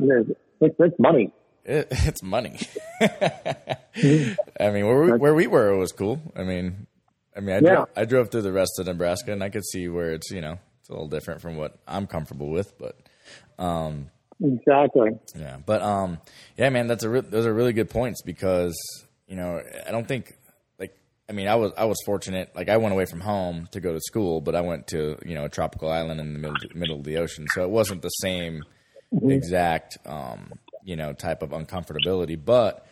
it's, 0.61 0.75
it's 0.79 0.99
money. 0.99 1.31
it. 1.65 1.87
It's 1.91 2.23
money. 2.23 2.59
I 3.01 4.69
mean, 4.71 4.87
where 4.87 5.01
we, 5.03 5.11
where 5.13 5.33
we 5.35 5.47
were, 5.47 5.69
it 5.73 5.77
was 5.77 5.91
cool. 5.91 6.21
I 6.35 6.43
mean, 6.43 6.87
I 7.35 7.39
mean, 7.39 7.55
I, 7.55 7.59
Yeah. 7.59 7.75
drove, 7.75 7.87
I 7.95 8.05
drove 8.05 8.31
through 8.31 8.41
the 8.43 8.51
rest 8.53 8.79
of 8.79 8.85
Nebraska, 8.87 9.31
and 9.31 9.43
I 9.43 9.49
could 9.49 9.65
see 9.65 9.87
where 9.87 10.11
it's 10.13 10.31
you 10.31 10.41
know 10.41 10.59
it's 10.79 10.89
a 10.89 10.93
little 10.93 11.07
different 11.07 11.41
from 11.41 11.57
what 11.57 11.77
I'm 11.87 12.07
comfortable 12.07 12.49
with, 12.49 12.77
but 12.79 12.95
um, 13.59 14.09
exactly. 14.41 15.11
Yeah, 15.35 15.57
but 15.65 15.81
um, 15.81 16.19
yeah, 16.57 16.69
man, 16.69 16.87
that's 16.87 17.03
a 17.03 17.09
re- 17.09 17.21
those 17.21 17.45
are 17.45 17.53
really 17.53 17.73
good 17.73 17.89
points 17.89 18.21
because 18.21 18.75
you 19.27 19.35
know 19.35 19.61
I 19.85 19.91
don't 19.91 20.07
think 20.07 20.37
like 20.79 20.95
I 21.29 21.33
mean 21.33 21.47
I 21.47 21.55
was 21.55 21.71
I 21.77 21.85
was 21.85 21.97
fortunate 22.05 22.55
like 22.55 22.69
I 22.69 22.77
went 22.77 22.93
away 22.93 23.05
from 23.05 23.21
home 23.21 23.67
to 23.71 23.79
go 23.79 23.93
to 23.93 23.99
school, 24.01 24.41
but 24.41 24.55
I 24.55 24.61
went 24.61 24.87
to 24.87 25.17
you 25.25 25.35
know 25.35 25.45
a 25.45 25.49
tropical 25.49 25.89
island 25.89 26.19
in 26.19 26.33
the 26.33 26.39
middle 26.39 26.57
middle 26.73 26.97
of 26.97 27.03
the 27.03 27.17
ocean, 27.17 27.47
so 27.53 27.63
it 27.63 27.69
wasn't 27.69 28.01
the 28.01 28.09
same 28.09 28.63
mm-hmm. 29.13 29.31
exact 29.31 29.97
um, 30.05 30.53
you 30.83 30.95
know 30.95 31.13
type 31.13 31.41
of 31.41 31.51
uncomfortability, 31.51 32.39
but 32.43 32.85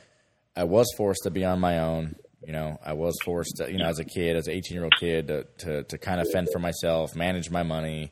I 0.56 0.64
was 0.64 0.88
forced 0.98 1.24
to 1.24 1.32
be 1.32 1.46
on 1.46 1.60
my 1.60 1.80
own. 1.80 2.16
You 2.46 2.54
know, 2.54 2.80
I 2.84 2.94
was 2.94 3.18
forced 3.24 3.58
to, 3.58 3.72
you 3.72 3.78
know, 3.78 3.86
as 3.86 4.00
a 4.00 4.06
kid, 4.06 4.36
as 4.36 4.48
an 4.48 4.54
18 4.54 4.76
year 4.76 4.84
old 4.84 4.96
kid, 5.00 5.28
to, 5.28 5.46
to, 5.60 5.84
to 5.84 5.98
kind 5.98 6.20
of 6.20 6.30
fend 6.32 6.50
for 6.52 6.60
myself, 6.60 7.16
manage 7.16 7.50
my 7.50 7.64
money, 7.64 8.12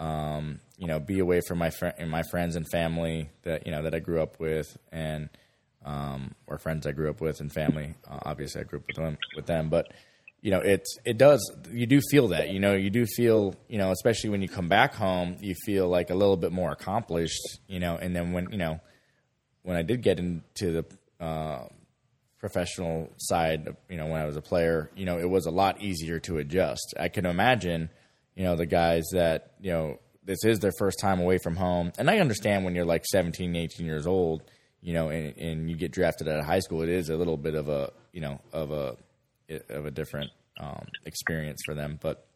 um, 0.00 0.60
you 0.78 0.86
know, 0.86 0.98
be 0.98 1.20
away 1.20 1.40
from 1.46 1.58
my 1.58 1.70
my 2.06 2.22
friends 2.30 2.56
and 2.56 2.66
family 2.68 3.30
that 3.42 3.66
you 3.66 3.72
know 3.72 3.82
that 3.82 3.94
I 3.94 4.00
grew 4.00 4.20
up 4.20 4.40
with, 4.40 4.76
and 4.90 5.28
um, 5.84 6.34
or 6.46 6.58
friends 6.58 6.86
I 6.86 6.92
grew 6.92 7.10
up 7.10 7.20
with 7.20 7.40
and 7.40 7.52
family. 7.52 7.94
Uh, 8.10 8.18
obviously, 8.22 8.62
I 8.62 8.64
grew 8.64 8.80
up 8.80 8.86
with 8.88 8.96
them 8.96 9.18
with 9.36 9.46
them, 9.46 9.68
but 9.68 9.92
you 10.40 10.50
know, 10.50 10.60
it's 10.60 10.96
it 11.04 11.18
does. 11.18 11.40
You 11.70 11.86
do 11.86 12.00
feel 12.10 12.28
that. 12.28 12.50
You 12.50 12.60
know, 12.60 12.74
you 12.74 12.90
do 12.90 13.04
feel. 13.06 13.54
You 13.68 13.78
know, 13.78 13.90
especially 13.90 14.30
when 14.30 14.42
you 14.42 14.48
come 14.48 14.68
back 14.68 14.94
home, 14.94 15.36
you 15.40 15.54
feel 15.54 15.88
like 15.88 16.10
a 16.10 16.14
little 16.14 16.36
bit 16.36 16.50
more 16.52 16.72
accomplished. 16.72 17.60
You 17.68 17.78
know, 17.78 17.96
and 17.96 18.16
then 18.16 18.32
when 18.32 18.50
you 18.50 18.58
know, 18.58 18.80
when 19.62 19.76
I 19.76 19.82
did 19.82 20.02
get 20.02 20.18
into 20.18 20.72
the 20.72 21.24
uh, 21.24 21.64
professional 22.38 23.10
side, 23.18 23.76
you 23.90 23.98
know, 23.98 24.06
when 24.06 24.20
I 24.20 24.24
was 24.24 24.36
a 24.36 24.42
player, 24.42 24.90
you 24.96 25.04
know, 25.04 25.18
it 25.18 25.28
was 25.28 25.44
a 25.44 25.50
lot 25.50 25.82
easier 25.82 26.18
to 26.20 26.38
adjust. 26.38 26.94
I 26.98 27.08
can 27.08 27.26
imagine, 27.26 27.90
you 28.34 28.44
know, 28.44 28.56
the 28.56 28.66
guys 28.66 29.04
that 29.12 29.54
you 29.60 29.70
know 29.70 29.98
this 30.30 30.44
is 30.44 30.60
their 30.60 30.72
first 30.78 31.00
time 31.00 31.20
away 31.20 31.38
from 31.38 31.56
home. 31.56 31.92
And 31.98 32.10
I 32.10 32.18
understand 32.18 32.64
when 32.64 32.74
you're 32.74 32.84
like 32.84 33.04
17, 33.04 33.56
18 33.56 33.84
years 33.84 34.06
old, 34.06 34.42
you 34.80 34.92
know, 34.92 35.08
and, 35.08 35.36
and 35.36 35.70
you 35.70 35.76
get 35.76 35.92
drafted 35.92 36.28
out 36.28 36.38
of 36.38 36.44
high 36.44 36.60
school, 36.60 36.82
it 36.82 36.88
is 36.88 37.08
a 37.10 37.16
little 37.16 37.36
bit 37.36 37.54
of 37.54 37.68
a, 37.68 37.92
you 38.12 38.20
know, 38.20 38.40
of 38.52 38.70
a, 38.70 38.96
of 39.68 39.86
a 39.86 39.90
different 39.90 40.30
um, 40.60 40.86
experience 41.04 41.62
for 41.64 41.74
them. 41.74 41.98
But, 42.00 42.26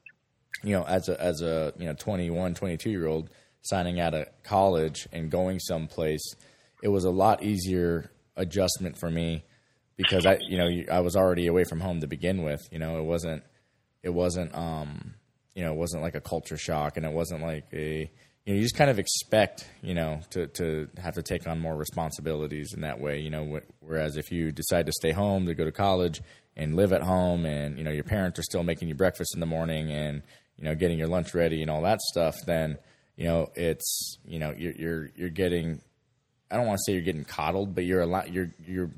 you 0.63 0.73
know, 0.73 0.85
as 0.85 1.09
a, 1.09 1.21
as 1.21 1.41
a, 1.41 1.73
you 1.79 1.87
know, 1.87 1.95
21, 1.95 2.55
22 2.55 2.91
year 2.91 3.07
old 3.07 3.31
signing 3.63 4.01
out 4.01 4.15
of 4.15 4.27
college 4.43 5.07
and 5.13 5.31
going 5.31 5.59
someplace, 5.61 6.35
it 6.83 6.89
was 6.89 7.05
a 7.05 7.11
lot 7.11 7.43
easier 7.43 8.11
adjustment 8.37 8.99
for 8.99 9.11
me 9.11 9.45
because 9.97 10.27
I, 10.27 10.39
you 10.41 10.59
know, 10.59 10.69
I 10.91 11.01
was 11.01 11.15
already 11.17 11.47
away 11.47 11.65
from 11.65 11.81
home 11.81 12.01
to 12.01 12.07
begin 12.07 12.43
with. 12.43 12.67
You 12.73 12.79
know, 12.79 12.99
it 12.99 13.05
wasn't, 13.05 13.45
it 14.03 14.11
wasn't, 14.11 14.55
um, 14.55 15.15
you 15.55 15.65
know, 15.65 15.73
it 15.73 15.77
wasn't 15.77 16.03
like 16.03 16.15
a 16.15 16.21
culture 16.21 16.57
shock 16.57 16.97
and 16.97 17.07
it 17.07 17.13
wasn't 17.13 17.43
like 17.43 17.67
a, 17.73 18.11
you 18.45 18.53
know, 18.53 18.57
you 18.57 18.63
just 18.63 18.77
kind 18.77 18.91
of 18.91 18.99
expect, 18.99 19.67
you 19.83 19.95
know, 19.95 20.21
to, 20.31 20.47
to 20.49 20.89
have 20.99 21.15
to 21.15 21.23
take 21.23 21.47
on 21.47 21.61
more 21.61 21.77
responsibilities 21.77 22.75
in 22.75 22.83
that 22.83 23.01
way, 23.01 23.21
you 23.21 23.31
know, 23.31 23.61
whereas 23.81 24.17
if 24.17 24.31
you 24.33 24.53
decide 24.53 24.87
to 24.87 24.93
stay 24.93 25.13
home 25.13 25.47
to 25.47 25.55
go 25.55 25.65
to 25.65 25.73
college 25.73 26.21
and 26.57 26.77
live 26.77 26.93
at 26.93 27.03
home 27.03 27.47
and, 27.47 27.79
you 27.79 27.85
know, 27.85 27.91
your 27.91 28.05
parents 28.05 28.39
are 28.39 28.43
still 28.43 28.63
making 28.63 28.89
you 28.89 28.95
breakfast 28.95 29.35
in 29.35 29.41
the 29.41 29.47
morning 29.47 29.91
and, 29.91 30.23
you 30.57 30.65
know, 30.65 30.75
getting 30.75 30.99
your 30.99 31.09
lunch 31.09 31.35
ready 31.35 31.63
and 31.63 31.71
all 31.71 31.83
that 31.83 32.01
stuff, 32.01 32.37
then, 32.47 32.77
you 33.17 33.25
know, 33.25 33.51
it's, 33.55 34.19
you 34.27 34.39
know, 34.39 34.53
you're, 34.57 34.73
you're, 34.73 35.11
you're 35.17 35.31
getting, 35.31 35.81
I 36.51 36.57
don't 36.57 36.67
want 36.67 36.79
to 36.79 36.83
say 36.87 36.95
you're 36.95 37.03
getting 37.03 37.25
coddled, 37.25 37.75
but 37.75 37.85
you're 37.85 38.03
a 38.03 38.07
lot, 38.07 38.33
you're, 38.33 38.51
you're, 38.67 38.91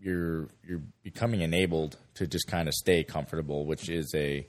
you're, 0.00 0.48
you're 0.66 0.82
becoming 1.02 1.42
enabled 1.42 1.96
to 2.14 2.26
just 2.26 2.46
kind 2.46 2.68
of 2.68 2.74
stay 2.74 3.04
comfortable, 3.04 3.66
which 3.66 3.88
is 3.88 4.12
a, 4.14 4.46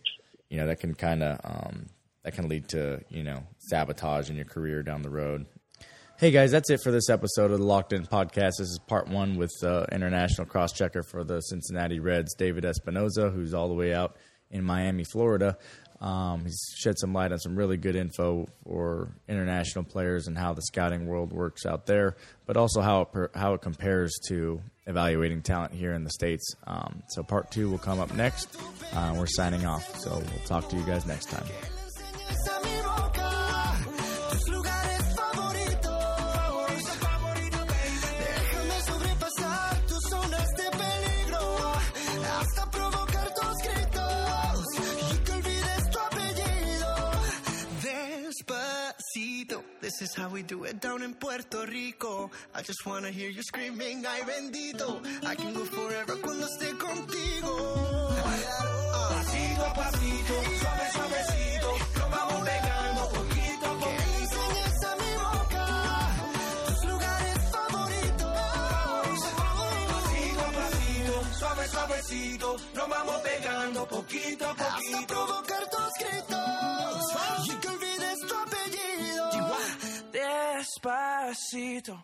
you 0.49 0.57
know 0.57 0.67
that 0.67 0.79
can 0.79 0.93
kind 0.93 1.23
of 1.23 1.39
um, 1.43 1.85
that 2.23 2.33
can 2.33 2.47
lead 2.47 2.67
to 2.69 3.01
you 3.09 3.23
know 3.23 3.43
sabotage 3.57 4.29
in 4.29 4.35
your 4.35 4.45
career 4.45 4.83
down 4.83 5.01
the 5.01 5.09
road. 5.09 5.45
Hey 6.17 6.31
guys, 6.31 6.51
that's 6.51 6.69
it 6.69 6.79
for 6.81 6.91
this 6.91 7.09
episode 7.09 7.51
of 7.51 7.59
the 7.59 7.65
Locked 7.65 7.91
In 7.91 8.05
Podcast. 8.05 8.53
This 8.57 8.69
is 8.69 8.79
part 8.87 9.09
one 9.09 9.35
with 9.35 9.51
uh, 9.63 9.85
international 9.91 10.47
cross 10.47 10.71
checker 10.71 11.03
for 11.03 11.25
the 11.25 11.41
Cincinnati 11.41 11.99
Reds, 11.99 12.35
David 12.35 12.63
Espinosa, 12.63 13.29
who's 13.29 13.53
all 13.53 13.67
the 13.67 13.73
way 13.73 13.93
out 13.93 14.15
in 14.49 14.63
Miami, 14.63 15.03
Florida. 15.03 15.57
Um, 16.01 16.43
he's 16.43 16.59
shed 16.77 16.99
some 16.99 17.13
light 17.13 17.31
on 17.31 17.39
some 17.39 17.55
really 17.55 17.77
good 17.77 17.95
info 17.95 18.47
for 18.63 19.09
international 19.27 19.85
players 19.85 20.27
and 20.27 20.37
how 20.37 20.53
the 20.53 20.61
scouting 20.61 21.07
world 21.07 21.31
works 21.31 21.65
out 21.65 21.85
there, 21.85 22.15
but 22.45 22.57
also 22.57 22.81
how 22.81 23.01
it 23.01 23.11
per, 23.11 23.31
how 23.33 23.53
it 23.53 23.61
compares 23.61 24.17
to 24.27 24.61
evaluating 24.87 25.41
talent 25.41 25.73
here 25.73 25.93
in 25.93 26.03
the 26.03 26.11
states. 26.11 26.53
Um, 26.67 27.03
so 27.09 27.23
part 27.23 27.51
two 27.51 27.69
will 27.69 27.77
come 27.77 27.99
up 27.99 28.13
next. 28.13 28.57
Uh, 28.93 29.15
we're 29.17 29.25
signing 29.27 29.65
off, 29.65 29.97
so 29.99 30.11
we'll 30.11 30.45
talk 30.45 30.69
to 30.69 30.75
you 30.75 30.83
guys 30.83 31.05
next 31.05 31.29
time. 31.29 31.45
This 49.97 50.09
is 50.09 50.15
how 50.15 50.27
we 50.27 50.43
do 50.43 50.65
it 50.65 50.81
down 50.81 51.03
in 51.03 51.13
Puerto 51.13 51.65
Rico. 51.65 52.29
I 52.53 52.61
just 52.61 52.85
wanna 52.85 53.11
hear 53.11 53.29
you 53.29 53.41
screaming, 53.41 54.05
ay 54.05 54.23
bendito. 54.27 54.99
I 55.25 55.35
can 55.35 55.53
go 55.53 55.63
forever 55.63 56.17
cuando 56.21 56.45
esté 56.47 56.77
contigo. 56.77 57.53
Pasito 58.91 59.65
a 59.65 59.73
pasito, 59.73 60.33
suave 60.59 60.91
suavecito, 60.91 61.69
nos 61.95 62.09
vamos 62.11 62.43
pegando 62.43 63.09
poquito 63.15 63.65
a 63.65 63.75
poquito. 63.79 64.39
a 64.83 64.95
mi 64.99 65.13
boca 65.23 65.65
tus 66.67 66.85
lugares 66.91 67.37
favoritos. 67.55 68.35
Pasito 69.95 70.41
a 70.41 70.51
pasito, 70.59 71.13
suave 71.39 71.67
suavecito, 71.69 72.57
nos 72.75 72.89
vamos 72.89 73.21
pegando 73.21 73.87
poquito 73.87 74.45
a 74.45 74.55
poquito. 74.55 74.75
Hasta 74.75 75.07
provocar 75.07 75.69
tus 75.69 75.93
gritos. 76.01 76.64
Despacito 80.75 82.03